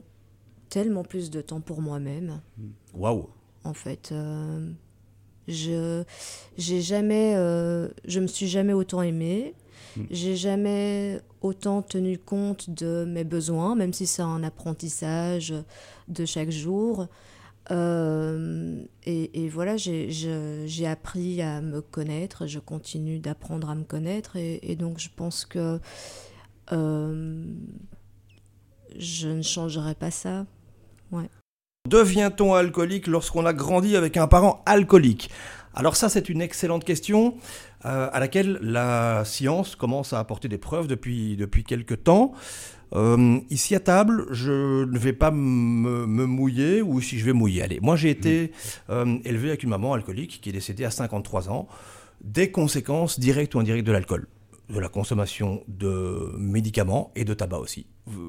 tellement 0.68 1.03
plus 1.03 1.31
de 1.31 1.40
temps 1.40 1.61
pour 1.61 1.81
moi-même. 1.81 2.40
Waouh. 2.94 3.29
En 3.64 3.75
fait, 3.75 4.11
euh, 4.12 4.70
je 5.49 6.05
j'ai 6.57 6.81
jamais, 6.83 7.35
je 8.05 8.20
me 8.20 8.27
suis 8.27 8.46
jamais 8.46 8.75
autant 8.75 9.03
aimée. 9.03 9.55
Mm. 9.97 10.03
J'ai 10.11 10.37
jamais 10.37 11.21
autant 11.40 11.83
tenu 11.83 12.19
compte 12.19 12.71
de 12.71 13.05
mes 13.05 13.25
besoins, 13.25 13.75
même 13.75 13.93
si 13.93 14.07
c'est 14.07 14.23
un 14.23 14.43
apprentissage 14.43 15.55
de 16.09 16.25
chaque 16.25 16.51
jour. 16.51 17.09
Euh, 17.71 18.83
et, 19.05 19.49
voilà, 19.49 19.77
j'ai 19.77 20.87
appris 20.87 21.43
à 21.43 21.61
me 21.61 21.81
connaître, 21.81 22.47
je 22.47 22.59
continue 22.59 23.19
d'apprendre 23.19 23.71
à 23.71 23.75
me 23.75 23.85
connaître, 23.85 24.37
et, 24.37 24.77
donc 24.77 24.99
je 24.99 25.09
pense 25.14 25.45
que 25.45 25.79
euh, 26.73 27.45
je 28.99 29.29
ne 29.29 29.43
changerai 29.43 29.95
pas 29.95 30.11
ça. 30.11 30.47
Ouais. 31.12 31.29
Devient-on 31.88 32.55
alcoolique 32.55 33.07
lorsqu'on 33.07 33.47
a 33.47 33.53
grandi 33.53 33.97
avec 33.97 34.16
un 34.16 34.27
parent 34.27 34.62
alcoolique? 34.66 35.31
Alors 35.75 35.97
ça, 35.97 36.09
c'est 36.09 36.29
une 36.29 36.43
excellente 36.43 36.85
question 36.85 37.35
euh, 37.85 38.09
à 38.13 38.21
laquelle 38.21 38.59
la 38.61 39.25
science 39.25 39.77
commence 39.77 40.13
à 40.13 40.19
apporter 40.19 40.49
des 40.49 40.59
preuves 40.59 40.87
depuis, 40.87 41.37
depuis 41.37 41.65
quelques 41.65 42.05
temps. 42.05 42.33
Euh, 42.93 43.39
ici 43.51 43.77
à 43.77 43.81
table, 43.81 44.27
je 44.33 44.85
ne 44.85 44.99
vais 44.99 45.13
pas 45.13 45.31
me, 45.31 46.07
mouiller, 46.27 46.83
ou 46.83 47.01
si 47.01 47.19
je 47.19 47.25
vais 47.25 47.33
mouiller, 47.33 47.63
allez. 47.63 47.79
Moi, 47.81 47.95
j'ai 47.95 48.11
été 48.11 48.51
euh, 48.91 49.19
élevé 49.25 49.51
avec 49.51 49.63
une 49.63 49.71
maman 49.71 49.95
alcoolique 49.95 50.41
qui 50.43 50.49
est 50.49 50.53
décédée 50.53 50.85
à 50.85 50.91
53 50.91 51.51
ans, 51.51 51.69
des 52.21 52.51
conséquences 52.51 53.21
directes 53.21 53.55
ou 53.55 53.61
indirectes 53.61 53.87
de 53.87 53.93
l'alcool 53.93 54.27
de 54.71 54.81
la 54.81 54.89
consommation 54.89 55.63
de 55.69 56.33
médicaments 56.39 57.11
et 57.17 57.25
de 57.25 57.35
tabac 57.35 57.59
aussi. 57.59 57.87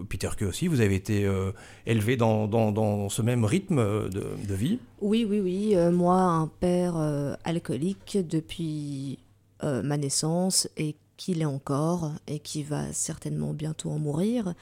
Peter 0.10 0.30
que 0.38 0.46
aussi, 0.46 0.68
vous 0.68 0.82
avez 0.82 0.96
été 0.96 1.26
euh, 1.26 1.52
élevé 1.86 2.18
dans, 2.18 2.48
dans, 2.48 3.10
ce 3.10 3.22
même 3.22 3.46
rythme 3.46 4.10
de, 4.10 4.54
vie? 4.54 4.80
Oui, 5.02 5.26
oui, 5.28 5.40
oui. 5.40 5.76
Euh, 5.76 5.92
moi, 5.92 6.16
un 6.16 6.48
père 6.48 6.98
euh, 6.98 7.34
alcoolique 7.44 8.18
depuis 8.28 9.20
ma 9.64 9.96
naissance 9.96 10.68
et 10.76 10.96
qui 11.18 11.36
l'est 11.36 11.46
encore 11.46 12.14
et 12.26 12.40
qui 12.40 12.64
va 12.64 12.92
certainement 12.94 13.54
bientôt 13.54 13.92
en 13.92 14.00
mourir. 14.00 14.56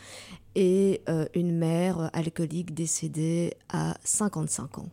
Et 0.55 1.01
une 1.33 1.57
mère 1.57 2.09
alcoolique 2.11 2.73
décédée 2.73 3.53
à 3.69 3.95
55 4.03 4.79
ans. 4.79 4.89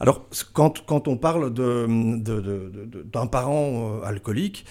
Alors, 0.00 0.26
quand, 0.52 0.84
quand 0.84 1.08
on 1.08 1.16
parle 1.16 1.54
d'un 1.54 2.18
de, 2.18 2.40
de, 2.42 3.26
parent 3.26 4.02
alcoolique, 4.02 4.66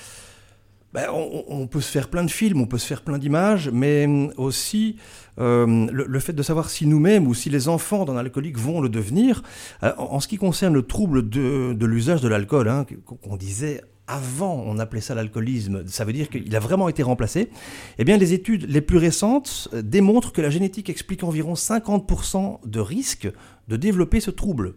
ben, 0.94 1.08
on, 1.12 1.66
peut 1.66 1.82
se 1.82 1.90
faire 1.90 2.08
plein 2.08 2.24
de 2.24 2.30
films, 2.30 2.62
on 2.62 2.68
peut 2.68 2.78
se 2.78 2.86
faire 2.86 3.02
plein 3.02 3.18
d'images, 3.18 3.70
mais 3.70 4.06
hum, 4.06 4.32
aussi 4.38 4.98
euh, 5.40 5.88
le, 5.92 6.20
fait 6.20 6.34
de 6.34 6.44
savoir 6.44 6.70
si 6.70 6.86
nous-mêmes 6.86 7.26
ou 7.26 7.34
si 7.34 7.50
les 7.50 7.68
enfants 7.68 8.06
d'un 8.06 8.16
alcoolique 8.16 8.60
vont 8.60 8.80
le 8.80 8.90
devenir. 8.90 9.42
Euh, 9.82 9.92
en, 9.98 10.20
ce 10.20 10.28
qui 10.28 10.38
concerne 10.38 10.76
le 10.76 10.84
trouble 10.84 11.28
de, 11.28 11.86
l'usage 11.86 12.22
de 12.22 12.28
l'alcool, 12.28 12.70
hein, 12.70 12.86
qu'on 13.06 13.38
disait 13.38 13.82
avant, 14.06 14.64
on 14.68 14.78
appelait 14.78 15.02
ça 15.02 15.16
l'alcoolisme, 15.16 15.84
ça 15.88 16.06
veut 16.06 16.14
dire 16.14 16.30
qu'il 16.30 16.56
a 16.56 16.60
vraiment 16.60 16.90
été 16.90 17.02
remplacé. 17.02 17.50
Eh 17.98 18.04
bien, 18.04 18.18
les 18.18 18.34
études 18.34 18.70
les 18.70 18.82
plus 18.82 18.98
récentes 18.98 19.70
euh, 19.74 19.82
démontrent 19.82 20.32
que 20.32 20.42
la 20.42 20.52
génétique 20.52 20.92
explique 20.92 21.24
environ 21.24 21.54
50% 21.54 22.68
de 22.68 22.80
risque 22.80 23.32
de 23.68 23.78
développer 23.78 24.20
ce 24.20 24.30
trouble 24.30 24.76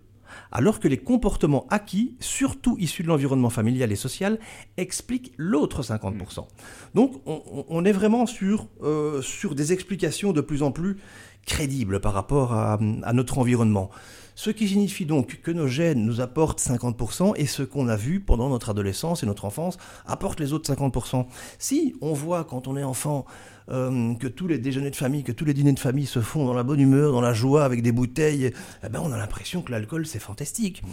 alors 0.53 0.81
que 0.81 0.89
les 0.89 0.99
comportements 0.99 1.67
acquis, 1.71 2.17
surtout 2.21 2.77
issus 2.79 3.03
de 3.03 3.09
l'environnement 3.09 3.51
familial 3.51 3.93
et 3.93 3.97
social, 3.97 4.39
expliquent 4.77 5.33
l'autre 5.37 5.83
50%. 5.83 6.47
Donc 6.95 7.21
on, 7.27 7.85
est 7.85 7.93
vraiment 7.93 8.27
sur, 8.27 8.69
euh, 8.83 9.23
sur 9.23 9.55
des 9.55 9.73
explications 9.73 10.33
de 10.33 10.41
plus 10.41 10.63
en 10.63 10.71
plus 10.71 10.99
crédible 11.47 12.01
par 12.01 12.13
rapport 12.13 12.53
à, 12.53 12.79
à 13.03 13.13
notre 13.13 13.39
environnement. 13.39 13.91
Ce 14.35 14.51
qui 14.51 14.69
signifie 14.69 15.07
donc 15.07 15.41
que 15.43 15.51
nos 15.51 15.67
gènes 15.67 16.05
nous 16.05 16.21
apportent 16.21 16.61
50% 16.61 17.33
et 17.37 17.47
ce 17.47 17.63
qu'on 17.63 17.89
a 17.89 17.97
vu 17.97 18.21
pendant 18.21 18.51
notre 18.51 18.69
adolescence 18.69 19.23
et 19.23 19.27
notre 19.27 19.47
enfance 19.47 19.79
apporte 20.05 20.41
les 20.41 20.53
autres 20.53 20.71
50%. 20.71 21.27
Si 21.59 21.95
on 22.03 22.13
voit 22.13 22.45
quand 22.45 22.69
on 22.69 22.77
est 22.77 22.85
enfant 22.85 23.25
euh, 23.69 24.15
que 24.15 24.29
tous 24.29 24.47
les 24.47 24.59
déjeuners 24.59 24.91
de 24.91 24.97
famille, 24.97 25.25
que 25.25 25.33
tous 25.33 25.45
les 25.45 25.55
dîners 25.55 25.73
de 25.73 25.79
famille 25.79 26.07
se 26.07 26.21
font 26.21 26.47
dans 26.47 26.55
la 26.55 26.63
bonne 26.63 26.81
humeur, 26.81 27.13
dans 27.13 27.21
la 27.21 27.33
joie, 27.33 27.65
avec 27.65 27.83
des 27.83 27.93
bouteilles, 27.93 28.53
eh 28.85 28.89
ben 28.89 29.01
on 29.03 29.13
a 29.13 29.17
l'impression 29.17 29.63
que 29.63 29.73
l'alcool 29.73 30.07
c'est 30.07 30.19
fantastique. 30.19 30.83
Mmh. 30.83 30.89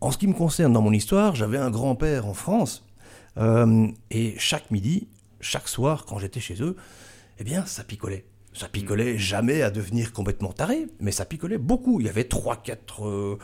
En 0.00 0.10
ce 0.10 0.18
qui 0.18 0.26
me 0.26 0.34
concerne, 0.34 0.72
dans 0.72 0.82
mon 0.82 0.92
histoire, 0.92 1.34
j'avais 1.34 1.58
un 1.58 1.70
grand-père 1.70 2.26
en 2.26 2.34
France 2.34 2.84
euh, 3.38 3.88
et 4.10 4.34
chaque 4.38 4.70
midi, 4.70 5.08
chaque 5.40 5.68
soir, 5.68 6.04
quand 6.06 6.18
j'étais 6.18 6.40
chez 6.40 6.62
eux, 6.62 6.76
eh 7.38 7.44
bien 7.44 7.64
ça 7.66 7.84
picolait. 7.84 8.24
Ça 8.52 8.68
picolait 8.68 9.16
jamais 9.18 9.62
à 9.62 9.70
devenir 9.70 10.12
complètement 10.12 10.52
taré, 10.52 10.86
mais 11.00 11.12
ça 11.12 11.24
picolait 11.24 11.58
beaucoup. 11.58 12.00
Il 12.00 12.06
y 12.06 12.08
avait 12.08 12.22
3-4 12.22 13.38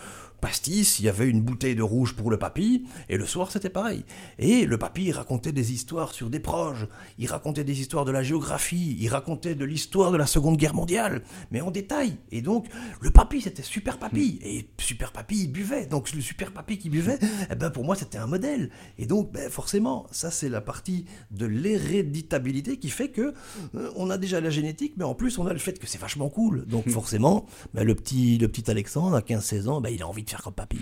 pastis, 0.44 0.98
il 0.98 1.06
y 1.06 1.08
avait 1.08 1.26
une 1.26 1.40
bouteille 1.40 1.74
de 1.74 1.82
rouge 1.82 2.14
pour 2.14 2.30
le 2.30 2.38
papy, 2.38 2.84
et 3.08 3.16
le 3.16 3.24
soir 3.24 3.50
c'était 3.50 3.70
pareil. 3.70 4.04
Et 4.38 4.66
le 4.66 4.76
papy 4.76 5.04
il 5.04 5.12
racontait 5.12 5.52
des 5.52 5.72
histoires 5.72 6.12
sur 6.12 6.28
des 6.28 6.38
proches, 6.38 6.84
il 7.16 7.26
racontait 7.28 7.64
des 7.64 7.80
histoires 7.80 8.04
de 8.04 8.12
la 8.12 8.22
géographie, 8.22 8.94
il 9.00 9.08
racontait 9.08 9.54
de 9.54 9.64
l'histoire 9.64 10.12
de 10.12 10.18
la 10.18 10.26
Seconde 10.26 10.58
Guerre 10.58 10.74
mondiale, 10.74 11.22
mais 11.50 11.62
en 11.62 11.70
détail. 11.70 12.18
Et 12.30 12.42
donc 12.42 12.66
le 13.00 13.10
papy 13.10 13.40
c'était 13.40 13.62
super 13.62 13.98
papy, 13.98 14.38
et 14.44 14.68
super 14.76 15.12
papy 15.12 15.44
il 15.44 15.48
buvait, 15.50 15.86
donc 15.86 16.12
le 16.12 16.20
super 16.20 16.52
papy 16.52 16.76
qui 16.76 16.90
buvait, 16.90 17.18
eh 17.50 17.54
ben 17.54 17.70
pour 17.70 17.84
moi 17.84 17.96
c'était 17.96 18.18
un 18.18 18.26
modèle. 18.26 18.68
Et 18.98 19.06
donc 19.06 19.32
ben, 19.32 19.50
forcément, 19.50 20.06
ça 20.10 20.30
c'est 20.30 20.50
la 20.50 20.60
partie 20.60 21.06
de 21.30 21.46
l'héréditabilité 21.46 22.76
qui 22.76 22.90
fait 22.90 23.08
que 23.08 23.32
euh, 23.76 23.90
on 23.96 24.10
a 24.10 24.18
déjà 24.18 24.42
la 24.42 24.50
génétique, 24.50 24.92
mais 24.98 25.04
en 25.04 25.14
plus 25.14 25.38
on 25.38 25.46
a 25.46 25.54
le 25.54 25.58
fait 25.58 25.78
que 25.78 25.86
c'est 25.86 26.00
vachement 26.00 26.28
cool. 26.28 26.66
Donc 26.66 26.90
forcément, 26.90 27.46
ben, 27.72 27.82
le 27.82 27.94
petit 27.94 28.36
le 28.36 28.48
petit 28.48 28.70
Alexandre 28.70 29.16
à 29.16 29.20
15-16 29.22 29.68
ans, 29.68 29.80
ben, 29.80 29.88
il 29.88 30.02
a 30.02 30.06
envie 30.06 30.22
de 30.22 30.33
faire 30.34 30.42
comme 30.42 30.54
papy. 30.54 30.78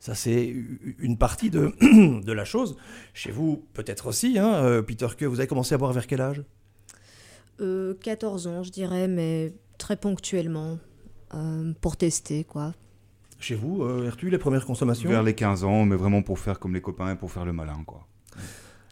Ça, 0.00 0.14
c'est 0.14 0.54
une 0.98 1.16
partie 1.16 1.50
de, 1.50 1.72
de 2.24 2.32
la 2.32 2.44
chose. 2.44 2.76
Chez 3.14 3.30
vous, 3.30 3.64
peut-être 3.72 4.08
aussi, 4.08 4.38
hein, 4.38 4.52
euh, 4.64 4.82
Peter, 4.82 5.06
que 5.16 5.24
vous 5.24 5.38
avez 5.38 5.46
commencé 5.46 5.74
à 5.74 5.78
boire 5.78 5.92
vers 5.92 6.06
quel 6.06 6.20
âge? 6.20 6.42
Euh, 7.60 7.94
14 8.02 8.46
ans, 8.46 8.62
je 8.62 8.70
dirais, 8.70 9.06
mais 9.06 9.52
très 9.78 9.96
ponctuellement, 9.96 10.78
euh, 11.34 11.72
pour 11.80 11.96
tester, 11.96 12.42
quoi. 12.44 12.72
Chez 13.38 13.54
vous, 13.54 13.82
euh, 13.82 14.06
Ertu, 14.06 14.28
les 14.28 14.38
premières 14.38 14.66
consommations? 14.66 15.08
Vers 15.08 15.22
les 15.22 15.34
15 15.34 15.64
ans, 15.64 15.84
mais 15.84 15.96
vraiment 15.96 16.22
pour 16.22 16.38
faire 16.38 16.58
comme 16.58 16.74
les 16.74 16.82
copains 16.82 17.12
et 17.12 17.16
pour 17.16 17.30
faire 17.30 17.44
le 17.44 17.52
malin, 17.52 17.82
quoi. 17.86 18.06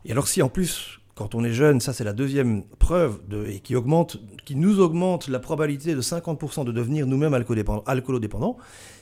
Et 0.04 0.12
alors 0.12 0.28
si 0.28 0.42
en 0.42 0.48
plus, 0.48 1.00
quand 1.14 1.34
on 1.34 1.42
est 1.44 1.52
jeune, 1.52 1.80
ça 1.80 1.92
c'est 1.92 2.04
la 2.04 2.12
deuxième 2.12 2.62
preuve, 2.78 3.20
de, 3.26 3.44
et 3.46 3.60
qui, 3.60 3.74
augmente, 3.74 4.18
qui 4.44 4.54
nous 4.54 4.78
augmente 4.78 5.28
la 5.28 5.40
probabilité 5.40 5.94
de 5.94 6.00
50% 6.00 6.64
de 6.64 6.72
devenir 6.72 7.06
nous-mêmes 7.06 7.34
alcoolodépendants, 7.34 7.82
alcoolodépendants, 7.86 8.56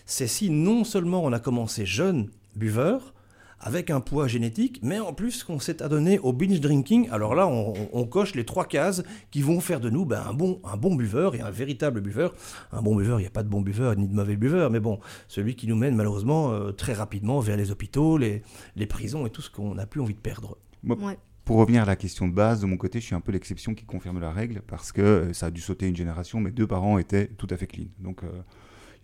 c'est 0.06 0.26
si 0.26 0.48
non 0.50 0.84
seulement 0.84 1.22
on 1.22 1.32
a 1.32 1.38
commencé 1.40 1.84
jeune 1.84 2.30
buveur, 2.54 3.12
avec 3.58 3.90
un 3.90 4.00
poids 4.00 4.28
génétique, 4.28 4.80
mais 4.82 4.98
en 4.98 5.14
plus 5.14 5.42
qu'on 5.42 5.58
s'est 5.58 5.82
adonné 5.82 6.18
au 6.18 6.32
binge 6.32 6.60
drinking, 6.60 7.08
alors 7.10 7.34
là 7.34 7.48
on, 7.48 7.72
on 7.92 8.04
coche 8.04 8.34
les 8.34 8.44
trois 8.44 8.66
cases 8.66 9.02
qui 9.30 9.40
vont 9.40 9.60
faire 9.60 9.80
de 9.80 9.88
nous 9.88 10.04
ben, 10.04 10.22
un, 10.28 10.34
bon, 10.34 10.60
un 10.64 10.76
bon 10.76 10.94
buveur 10.94 11.34
et 11.34 11.40
un 11.40 11.50
véritable 11.50 12.00
buveur. 12.02 12.34
Un 12.70 12.82
bon 12.82 12.94
buveur, 12.94 13.18
il 13.18 13.22
n'y 13.22 13.26
a 13.26 13.30
pas 13.30 13.42
de 13.42 13.48
bon 13.48 13.62
buveur 13.62 13.96
ni 13.96 14.08
de 14.08 14.14
mauvais 14.14 14.36
buveur, 14.36 14.70
mais 14.70 14.78
bon, 14.80 15.00
celui 15.26 15.56
qui 15.56 15.66
nous 15.66 15.76
mène 15.76 15.96
malheureusement 15.96 16.52
euh, 16.52 16.72
très 16.72 16.92
rapidement 16.92 17.40
vers 17.40 17.56
les 17.56 17.70
hôpitaux, 17.70 18.18
les, 18.18 18.42
les 18.76 18.86
prisons 18.86 19.26
et 19.26 19.30
tout 19.30 19.42
ce 19.42 19.50
qu'on 19.50 19.74
n'a 19.74 19.86
plus 19.86 20.02
envie 20.02 20.14
de 20.14 20.20
perdre. 20.20 20.58
Moi, 20.82 20.96
Ouais. 21.00 21.18
Pour 21.46 21.58
revenir 21.58 21.82
à 21.82 21.86
la 21.86 21.94
question 21.94 22.26
de 22.26 22.34
base, 22.34 22.60
de 22.60 22.66
mon 22.66 22.76
côté, 22.76 22.98
je 22.98 23.06
suis 23.06 23.14
un 23.14 23.20
peu 23.20 23.30
l'exception 23.30 23.72
qui 23.72 23.84
confirme 23.84 24.18
la 24.18 24.32
règle 24.32 24.62
parce 24.66 24.90
que 24.90 25.00
euh, 25.00 25.32
ça 25.32 25.46
a 25.46 25.50
dû 25.50 25.60
sauter 25.60 25.86
une 25.86 25.96
génération. 25.96 26.40
Mes 26.40 26.50
deux 26.50 26.66
parents 26.66 26.98
étaient 26.98 27.28
tout 27.28 27.46
à 27.50 27.56
fait 27.56 27.68
clean. 27.68 27.86
Donc, 28.00 28.24
euh, 28.24 28.42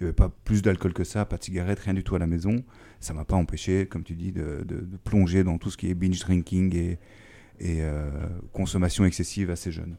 il 0.02 0.06
n'y 0.06 0.08
avait 0.08 0.14
pas 0.14 0.28
plus 0.44 0.62
d'alcool 0.62 0.92
que 0.92 1.04
ça, 1.04 1.24
pas 1.24 1.36
de 1.38 1.44
cigarettes, 1.44 1.80
rien 1.80 1.94
du 1.94 2.02
tout 2.04 2.14
à 2.14 2.18
la 2.18 2.26
maison. 2.26 2.64
Ça 3.00 3.14
m'a 3.14 3.24
pas 3.24 3.36
empêché, 3.36 3.86
comme 3.86 4.04
tu 4.04 4.14
dis, 4.14 4.32
de, 4.32 4.64
de- 4.66 4.80
de 4.80 4.96
plonger 4.96 5.44
dans 5.44 5.58
tout 5.58 5.70
ce 5.70 5.76
qui 5.76 5.88
est 5.90 5.94
binge 5.94 6.18
drinking 6.20 6.74
et, 6.76 6.98
et, 7.60 7.82
euh, 7.82 8.10
consommation 8.52 9.04
excessive 9.04 9.50
assez 9.50 9.72
jeune. 9.72 9.96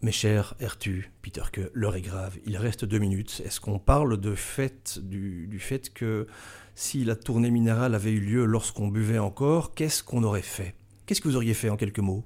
Mes 0.00 0.12
chers 0.12 0.54
Ertu, 0.60 1.10
Peter, 1.22 1.42
que 1.52 1.70
l'heure 1.74 1.96
est 1.96 2.02
grave, 2.02 2.36
il 2.46 2.56
reste 2.56 2.84
deux 2.84 2.98
minutes. 3.00 3.42
Est-ce 3.44 3.60
qu'on 3.60 3.80
parle 3.80 4.16
de 4.20 4.34
fait, 4.36 5.00
du, 5.02 5.48
du 5.48 5.58
fait 5.58 5.92
que 5.92 6.28
si 6.76 7.04
la 7.04 7.16
tournée 7.16 7.50
minérale 7.50 7.96
avait 7.96 8.12
eu 8.12 8.20
lieu 8.20 8.44
lorsqu'on 8.44 8.86
buvait 8.88 9.18
encore, 9.18 9.74
qu'est-ce 9.74 10.04
qu'on 10.04 10.22
aurait 10.22 10.42
fait? 10.42 10.74
Qu'est-ce 11.06 11.20
que 11.20 11.26
vous 11.28 11.34
auriez 11.36 11.54
fait 11.54 11.68
en 11.68 11.76
quelques 11.76 11.98
mots? 11.98 12.24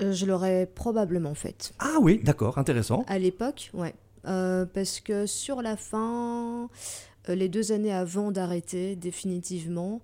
Euh, 0.00 0.12
je 0.12 0.24
l'aurais 0.24 0.66
probablement 0.74 1.34
faite. 1.34 1.74
Ah 1.78 1.96
oui, 2.00 2.20
d'accord, 2.24 2.56
intéressant. 2.56 3.04
À 3.06 3.18
l'époque, 3.18 3.70
ouais. 3.74 3.94
Euh, 4.26 4.64
parce 4.66 5.00
que 5.00 5.26
sur 5.26 5.62
la 5.62 5.76
fin, 5.76 6.68
euh, 7.28 7.34
les 7.34 7.48
deux 7.48 7.72
années 7.72 7.92
avant 7.92 8.30
d'arrêter 8.30 8.96
définitivement, 8.96 10.00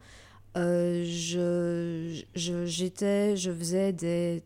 euh, 0.56 1.04
je, 1.06 2.22
je, 2.34 2.66
j'étais, 2.66 3.36
je 3.36 3.50
faisais 3.52 3.92
des, 3.92 4.42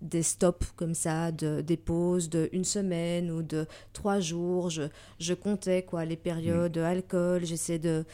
des 0.00 0.22
stops 0.22 0.72
comme 0.76 0.94
ça, 0.94 1.32
de, 1.32 1.60
des 1.60 1.76
pauses 1.76 2.30
de 2.30 2.48
une 2.52 2.64
semaine 2.64 3.30
ou 3.30 3.42
de 3.42 3.66
trois 3.92 4.20
jours. 4.20 4.70
Je, 4.70 4.84
je 5.18 5.34
comptais 5.34 5.82
quoi, 5.82 6.04
les 6.04 6.16
périodes 6.16 6.72
de 6.72 6.80
alcool. 6.80 7.44
J'essayais 7.44 7.78
de, 7.78 8.04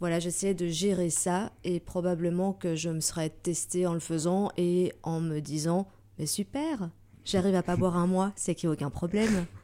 voilà, 0.00 0.20
j'essayais 0.20 0.54
de 0.54 0.66
gérer 0.66 1.10
ça 1.10 1.52
et 1.64 1.80
probablement 1.80 2.52
que 2.52 2.76
je 2.76 2.90
me 2.90 3.00
serais 3.00 3.30
testée 3.30 3.86
en 3.86 3.94
le 3.94 4.00
faisant 4.00 4.50
et 4.56 4.92
en 5.02 5.20
me 5.20 5.40
disant, 5.40 5.88
mais 6.18 6.26
super, 6.26 6.90
j'arrive 7.24 7.54
à 7.54 7.62
pas 7.62 7.76
boire 7.76 7.96
un 7.96 8.06
mois, 8.06 8.32
c'est 8.36 8.54
qu'il 8.54 8.68
n'y 8.68 8.72
a 8.72 8.74
aucun 8.74 8.90
problème. 8.90 9.46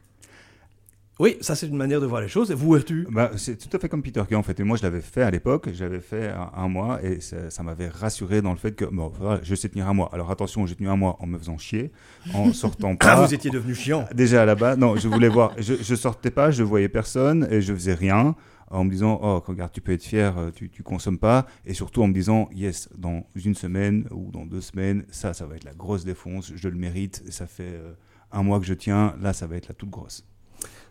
Oui, 1.19 1.37
ça 1.41 1.55
c'est 1.55 1.67
une 1.67 1.77
manière 1.77 1.99
de 1.99 2.05
voir 2.05 2.21
les 2.21 2.27
choses. 2.27 2.51
Et 2.51 2.53
vous, 2.53 2.75
Ertu? 2.75 3.07
Bah, 3.09 3.31
c'est 3.37 3.57
tout 3.57 3.75
à 3.75 3.79
fait 3.79 3.89
comme 3.89 4.03
Peter 4.03 4.21
Kay 4.29 4.35
en 4.35 4.43
fait. 4.43 4.59
Et 4.59 4.63
moi, 4.63 4.77
je 4.77 4.83
l'avais 4.83 5.01
fait 5.01 5.23
à 5.23 5.31
l'époque. 5.31 5.69
J'avais 5.73 5.99
fait 5.99 6.29
un, 6.29 6.51
un 6.55 6.67
mois 6.67 7.03
et 7.03 7.21
ça, 7.21 7.49
ça 7.49 7.63
m'avait 7.63 7.87
rassuré 7.87 8.41
dans 8.41 8.51
le 8.51 8.57
fait 8.57 8.73
que 8.73 8.85
bon, 8.85 9.11
voilà, 9.19 9.39
je 9.43 9.55
sais 9.55 9.69
tenir 9.69 9.87
un 9.87 9.93
mois. 9.93 10.09
Alors 10.13 10.29
attention, 10.29 10.65
j'ai 10.67 10.75
tenu 10.75 10.89
un 10.89 10.95
mois 10.95 11.17
en 11.19 11.25
me 11.25 11.37
faisant 11.37 11.57
chier, 11.57 11.91
en 12.33 12.53
sortant 12.53 12.95
pas. 12.95 13.13
Ah, 13.13 13.25
vous 13.25 13.33
étiez 13.33 13.49
devenu 13.49 13.73
chiant. 13.73 14.07
Déjà 14.13 14.45
là-bas, 14.45 14.75
non, 14.75 14.95
je 14.95 15.07
voulais 15.07 15.29
voir. 15.29 15.53
Je, 15.57 15.73
je 15.81 15.95
sortais 15.95 16.31
pas, 16.31 16.51
je 16.51 16.63
voyais 16.63 16.89
personne 16.89 17.47
et 17.49 17.61
je 17.61 17.73
faisais 17.73 17.95
rien 17.95 18.35
en 18.69 18.83
me 18.83 18.91
disant 18.91 19.19
oh 19.23 19.41
regarde 19.45 19.71
tu 19.71 19.81
peux 19.81 19.93
être 19.93 20.03
fier, 20.03 20.37
euh, 20.37 20.51
tu 20.51 20.69
tu 20.69 20.83
consommes 20.83 21.17
pas 21.17 21.47
et 21.65 21.73
surtout 21.73 22.03
en 22.03 22.07
me 22.07 22.13
disant 22.13 22.49
yes 22.53 22.89
dans 22.97 23.25
une 23.35 23.55
semaine 23.55 24.05
ou 24.11 24.29
dans 24.31 24.45
deux 24.45 24.59
semaines 24.61 25.05
ça 25.09 25.33
ça 25.33 25.45
va 25.45 25.55
être 25.55 25.63
la 25.63 25.73
grosse 25.73 26.03
défonce, 26.03 26.51
je 26.53 26.67
le 26.67 26.75
mérite, 26.75 27.23
ça 27.29 27.47
fait 27.47 27.63
euh, 27.63 27.93
un 28.31 28.43
mois 28.43 28.59
que 28.59 28.65
je 28.65 28.73
tiens, 28.73 29.15
là 29.21 29.31
ça 29.31 29.47
va 29.47 29.55
être 29.55 29.69
la 29.69 29.73
toute 29.73 29.89
grosse. 29.89 30.25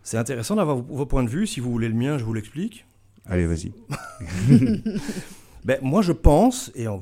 C'est 0.06 0.18
intéressant 0.18 0.54
d'avoir 0.54 0.76
vos, 0.76 1.04
points 1.04 1.24
de 1.24 1.28
vue. 1.28 1.48
Si 1.48 1.58
vous 1.58 1.72
voulez 1.72 1.88
le 1.88 1.94
mien, 1.94 2.16
je 2.16 2.22
vous 2.24 2.32
l'explique. 2.32 2.86
Allez 3.28 3.44
vas-y. 3.44 3.72
Ben, 5.64 5.80
moi, 5.82 6.00
je 6.00 6.12
pense, 6.12 6.70
et 6.76 6.86
en- 6.86 7.00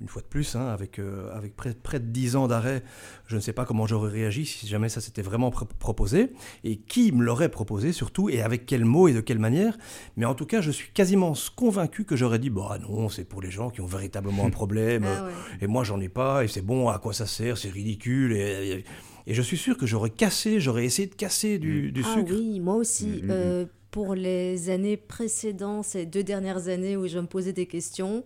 une 0.00 0.08
fois 0.08 0.22
de 0.22 0.26
plus, 0.26 0.56
hein, 0.56 0.68
avec, 0.68 0.98
euh, 0.98 1.30
avec 1.36 1.54
près, 1.54 1.74
près 1.74 2.00
de 2.00 2.06
10 2.06 2.34
ans 2.36 2.48
d'arrêt, 2.48 2.82
je 3.26 3.36
ne 3.36 3.40
sais 3.42 3.52
pas 3.52 3.66
comment 3.66 3.86
j'aurais 3.86 4.10
réagi 4.10 4.46
si 4.46 4.66
jamais 4.66 4.88
ça 4.88 5.02
s'était 5.02 5.20
vraiment 5.20 5.50
pr- 5.50 5.66
proposé, 5.78 6.32
et 6.64 6.78
qui 6.78 7.12
me 7.12 7.22
l'aurait 7.22 7.50
proposé 7.50 7.92
surtout, 7.92 8.30
et 8.30 8.40
avec 8.40 8.64
quels 8.64 8.86
mots 8.86 9.06
et 9.08 9.12
de 9.12 9.20
quelle 9.20 9.38
manière. 9.38 9.76
Mais 10.16 10.24
en 10.24 10.34
tout 10.34 10.46
cas, 10.46 10.62
je 10.62 10.70
suis 10.70 10.90
quasiment 10.94 11.34
convaincu 11.56 12.04
que 12.06 12.16
j'aurais 12.16 12.38
dit, 12.38 12.48
bah 12.48 12.78
non, 12.80 13.10
c'est 13.10 13.24
pour 13.24 13.42
les 13.42 13.50
gens 13.50 13.68
qui 13.68 13.82
ont 13.82 13.86
véritablement 13.86 14.46
un 14.46 14.50
problème, 14.50 15.04
Ah 15.06 15.24
ouais. 15.26 15.30
et 15.60 15.66
moi 15.66 15.84
j'en 15.84 16.00
ai 16.00 16.08
pas, 16.08 16.42
et 16.42 16.48
c'est 16.48 16.62
bon, 16.62 16.88
à 16.88 16.98
quoi 16.98 17.12
ça 17.12 17.26
sert, 17.26 17.58
c'est 17.58 17.68
ridicule, 17.70 18.32
et, 18.32 18.68
et- 18.78 18.84
et 19.26 19.34
je 19.34 19.42
suis 19.42 19.56
sûr 19.56 19.76
que 19.76 19.86
j'aurais 19.86 20.10
cassé, 20.10 20.60
j'aurais 20.60 20.84
essayé 20.84 21.08
de 21.08 21.14
casser 21.14 21.58
du, 21.58 21.90
du 21.92 22.02
Ah 22.06 22.14
sucre. 22.14 22.32
oui, 22.32 22.60
moi 22.60 22.76
aussi. 22.76 23.06
Mhm. 23.22 23.28
euh, 23.30 23.64
pour 23.90 24.14
les 24.14 24.68
années 24.68 24.96
précédentes, 24.98 25.84
ces 25.86 26.04
deux 26.06 26.22
dernières 26.22 26.68
années 26.68 26.96
où 26.98 27.06
je 27.08 27.18
me 27.18 27.26
posais 27.26 27.54
des 27.54 27.64
questions, 27.66 28.24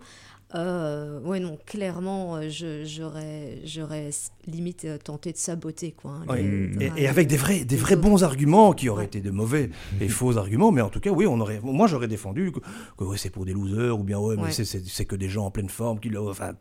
euh, 0.56 1.20
ouais, 1.20 1.38
non, 1.38 1.58
clairement, 1.64 2.34
euh, 2.34 2.48
je- 2.48 2.82
j'aurais 2.84 4.10
limite 4.48 4.84
euh, 4.84 4.98
tenté 4.98 5.30
de 5.30 5.36
saboter, 5.36 5.92
quoi. 5.92 6.10
hein, 6.10 6.24
Oui. 6.28 6.70
les- 6.76 6.90
Et, 7.02 7.06
avec 7.06 7.28
des 7.28 7.36
vrais, 7.36 7.64
des 7.64 7.76
vrais 7.76 7.94
bons 7.94 8.24
arguments 8.24 8.72
qui 8.72 8.88
auraient 8.88 9.02
Ouais. 9.02 9.06
été 9.06 9.20
de 9.20 9.30
mauvais 9.30 9.70
et 10.00 10.08
faux 10.08 10.36
arguments, 10.38 10.72
mais 10.72 10.80
en 10.80 10.88
tout 10.88 10.98
cas, 10.98 11.10
oui, 11.10 11.24
on 11.28 11.38
aurait, 11.38 11.60
moi 11.62 11.86
j'aurais 11.86 12.08
défendu 12.08 12.50
que, 12.50 12.58
que, 12.98 13.04
ouais, 13.04 13.16
c'est 13.16 13.30
pour 13.30 13.44
des 13.44 13.52
losers 13.52 13.96
ou 13.96 14.02
bien 14.02 14.18
ouais, 14.18 14.34
mais 14.36 14.42
Ouais. 14.44 14.50
c'est- 14.52 14.64
c'est 14.64 14.84
c'est 14.84 15.04
que 15.04 15.14
des 15.14 15.28
gens 15.28 15.46
en 15.46 15.50
pleine 15.52 15.68
forme 15.68 16.00
qui 16.00 16.08
l'ont. 16.08 16.28
Enfin, 16.28 16.54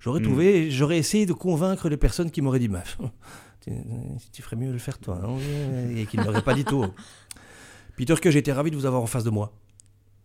j'aurais 0.00 0.18
Mm. 0.20 0.24
trouvé, 0.24 0.70
j'aurais 0.72 0.98
essayé 0.98 1.24
de 1.24 1.32
convaincre 1.34 1.88
les 1.88 1.96
personnes 1.96 2.32
qui 2.32 2.42
m'auraient 2.42 2.58
dit, 2.58 2.66
bah, 2.68 2.82
tu, 3.66 4.30
tu 4.32 4.42
ferais 4.42 4.56
mieux 4.56 4.68
de 4.68 4.72
le 4.72 4.78
faire 4.78 4.98
toi, 4.98 5.18
non 5.22 5.38
et 5.96 6.06
qui 6.06 6.16
ne 6.16 6.24
m'auraient 6.24 6.42
pas 6.42 6.54
dit 6.54 6.64
tout. 6.64 6.86
Peter, 7.96 8.14
que 8.16 8.30
j'étais 8.30 8.52
ravi 8.52 8.70
de 8.70 8.76
vous 8.76 8.86
avoir 8.86 9.02
en 9.02 9.06
face 9.06 9.24
de 9.24 9.30
moi. 9.30 9.52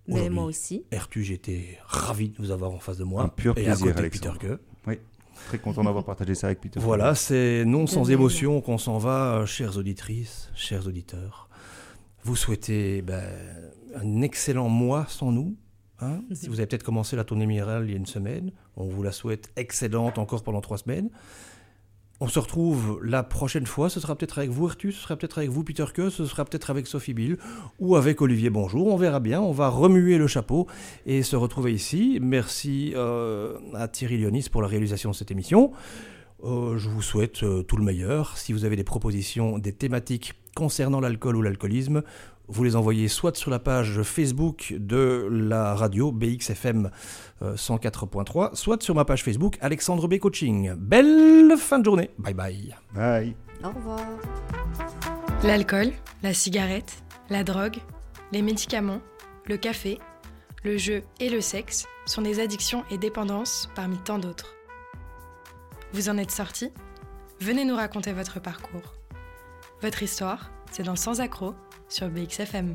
Mais 0.07 0.29
moi 0.29 0.45
aussi. 0.45 0.83
Ertu, 0.91 1.23
j'étais 1.23 1.77
ravi 1.85 2.29
de 2.29 2.37
vous 2.37 2.51
avoir 2.51 2.71
en 2.71 2.79
face 2.79 2.97
de 2.97 3.03
moi. 3.03 3.23
Un 3.23 3.29
pur 3.29 3.51
et 3.57 3.63
plaisir, 3.63 3.73
à 3.73 3.77
côté 3.77 3.93
de 3.93 3.99
Alexandre. 3.99 4.37
Peter 4.39 4.47
que. 4.47 4.59
Très 5.47 5.57
content 5.57 5.83
d'avoir 5.83 6.03
partagé 6.03 6.35
ça 6.35 6.47
avec 6.47 6.61
Peter. 6.61 6.79
Voilà, 6.79 7.15
c'est 7.15 7.63
non 7.65 7.87
sans 7.87 8.11
émotion 8.11 8.61
qu'on 8.61 8.77
s'en 8.77 8.99
va, 8.99 9.37
euh, 9.37 9.45
chères 9.47 9.75
auditrices, 9.77 10.51
chers 10.53 10.85
auditeurs. 10.85 11.49
Vous 12.23 12.35
souhaitez 12.35 13.01
ben, 13.01 13.23
un 13.95 14.21
excellent 14.21 14.69
mois 14.69 15.05
sans 15.07 15.31
nous. 15.31 15.55
hein. 15.99 16.21
si 16.31 16.47
vous 16.47 16.59
avez 16.59 16.67
peut-être 16.67 16.83
commencé 16.83 17.15
la 17.15 17.23
tournée 17.23 17.47
minérale 17.47 17.85
il 17.85 17.91
y 17.91 17.93
a 17.93 17.97
une 17.97 18.05
semaine, 18.05 18.51
on 18.75 18.85
vous 18.85 19.01
la 19.01 19.11
souhaite 19.11 19.51
excellente 19.55 20.19
encore 20.19 20.43
pendant 20.43 20.61
trois 20.61 20.77
semaines. 20.77 21.09
On 22.23 22.27
se 22.27 22.37
retrouve 22.37 22.99
la 23.03 23.23
prochaine 23.23 23.65
fois. 23.65 23.89
Ce 23.89 23.99
sera 23.99 24.15
peut-être 24.15 24.37
avec 24.37 24.51
vous, 24.51 24.67
Artus, 24.67 24.95
ce 24.95 25.01
sera 25.01 25.15
peut-être 25.15 25.39
avec 25.39 25.49
vous, 25.49 25.63
Peter 25.63 25.85
Que, 25.91 26.11
ce 26.11 26.27
sera 26.27 26.45
peut-être 26.45 26.69
avec 26.69 26.85
Sophie 26.85 27.15
Bill 27.15 27.39
ou 27.79 27.95
avec 27.95 28.21
Olivier 28.21 28.51
Bonjour. 28.51 28.85
On 28.93 28.95
verra 28.95 29.19
bien. 29.19 29.41
On 29.41 29.51
va 29.51 29.69
remuer 29.69 30.19
le 30.19 30.27
chapeau 30.27 30.67
et 31.07 31.23
se 31.23 31.35
retrouver 31.35 31.73
ici. 31.73 32.19
Merci 32.21 32.93
euh, 32.95 33.57
à 33.73 33.87
Thierry 33.87 34.19
Lyonis 34.19 34.49
pour 34.51 34.61
la 34.61 34.67
réalisation 34.67 35.09
de 35.09 35.15
cette 35.15 35.31
émission. 35.31 35.71
Euh, 36.43 36.77
je 36.77 36.89
vous 36.89 37.01
souhaite 37.01 37.41
euh, 37.41 37.63
tout 37.63 37.75
le 37.75 37.83
meilleur. 37.83 38.37
Si 38.37 38.53
vous 38.53 38.65
avez 38.65 38.75
des 38.75 38.83
propositions, 38.83 39.57
des 39.57 39.73
thématiques 39.73 40.35
concernant 40.55 40.99
l'alcool 40.99 41.35
ou 41.37 41.41
l'alcoolisme, 41.41 42.03
vous 42.51 42.63
les 42.65 42.75
envoyez 42.75 43.07
soit 43.07 43.35
sur 43.37 43.49
la 43.49 43.59
page 43.59 44.01
Facebook 44.03 44.75
de 44.77 45.27
la 45.31 45.73
radio 45.73 46.11
BXFM 46.11 46.91
104.3, 47.41 48.55
soit 48.55 48.83
sur 48.83 48.93
ma 48.93 49.05
page 49.05 49.23
Facebook 49.23 49.57
Alexandre 49.61 50.07
B 50.07 50.17
Coaching. 50.17 50.73
Belle 50.75 51.55
fin 51.57 51.79
de 51.79 51.85
journée. 51.85 52.09
Bye 52.17 52.33
bye. 52.33 52.75
Bye. 52.93 53.35
Au 53.63 53.69
revoir. 53.69 54.01
L'alcool, 55.43 55.91
la 56.23 56.33
cigarette, 56.33 57.03
la 57.29 57.43
drogue, 57.43 57.77
les 58.33 58.41
médicaments, 58.41 59.01
le 59.45 59.55
café, 59.57 59.97
le 60.63 60.77
jeu 60.77 61.03
et 61.19 61.29
le 61.29 61.41
sexe 61.41 61.87
sont 62.05 62.21
des 62.21 62.39
addictions 62.39 62.83
et 62.91 62.97
dépendances 62.97 63.69
parmi 63.75 63.97
tant 63.97 64.19
d'autres. 64.19 64.53
Vous 65.93 66.09
en 66.09 66.17
êtes 66.17 66.31
sorti? 66.31 66.69
Venez 67.39 67.65
nous 67.65 67.75
raconter 67.75 68.13
votre 68.13 68.39
parcours. 68.39 68.93
Votre 69.81 70.03
histoire, 70.03 70.51
c'est 70.71 70.83
dans 70.83 70.95
Sans 70.95 71.21
accroc 71.21 71.55
sur 71.91 72.09
BXFM. 72.09 72.73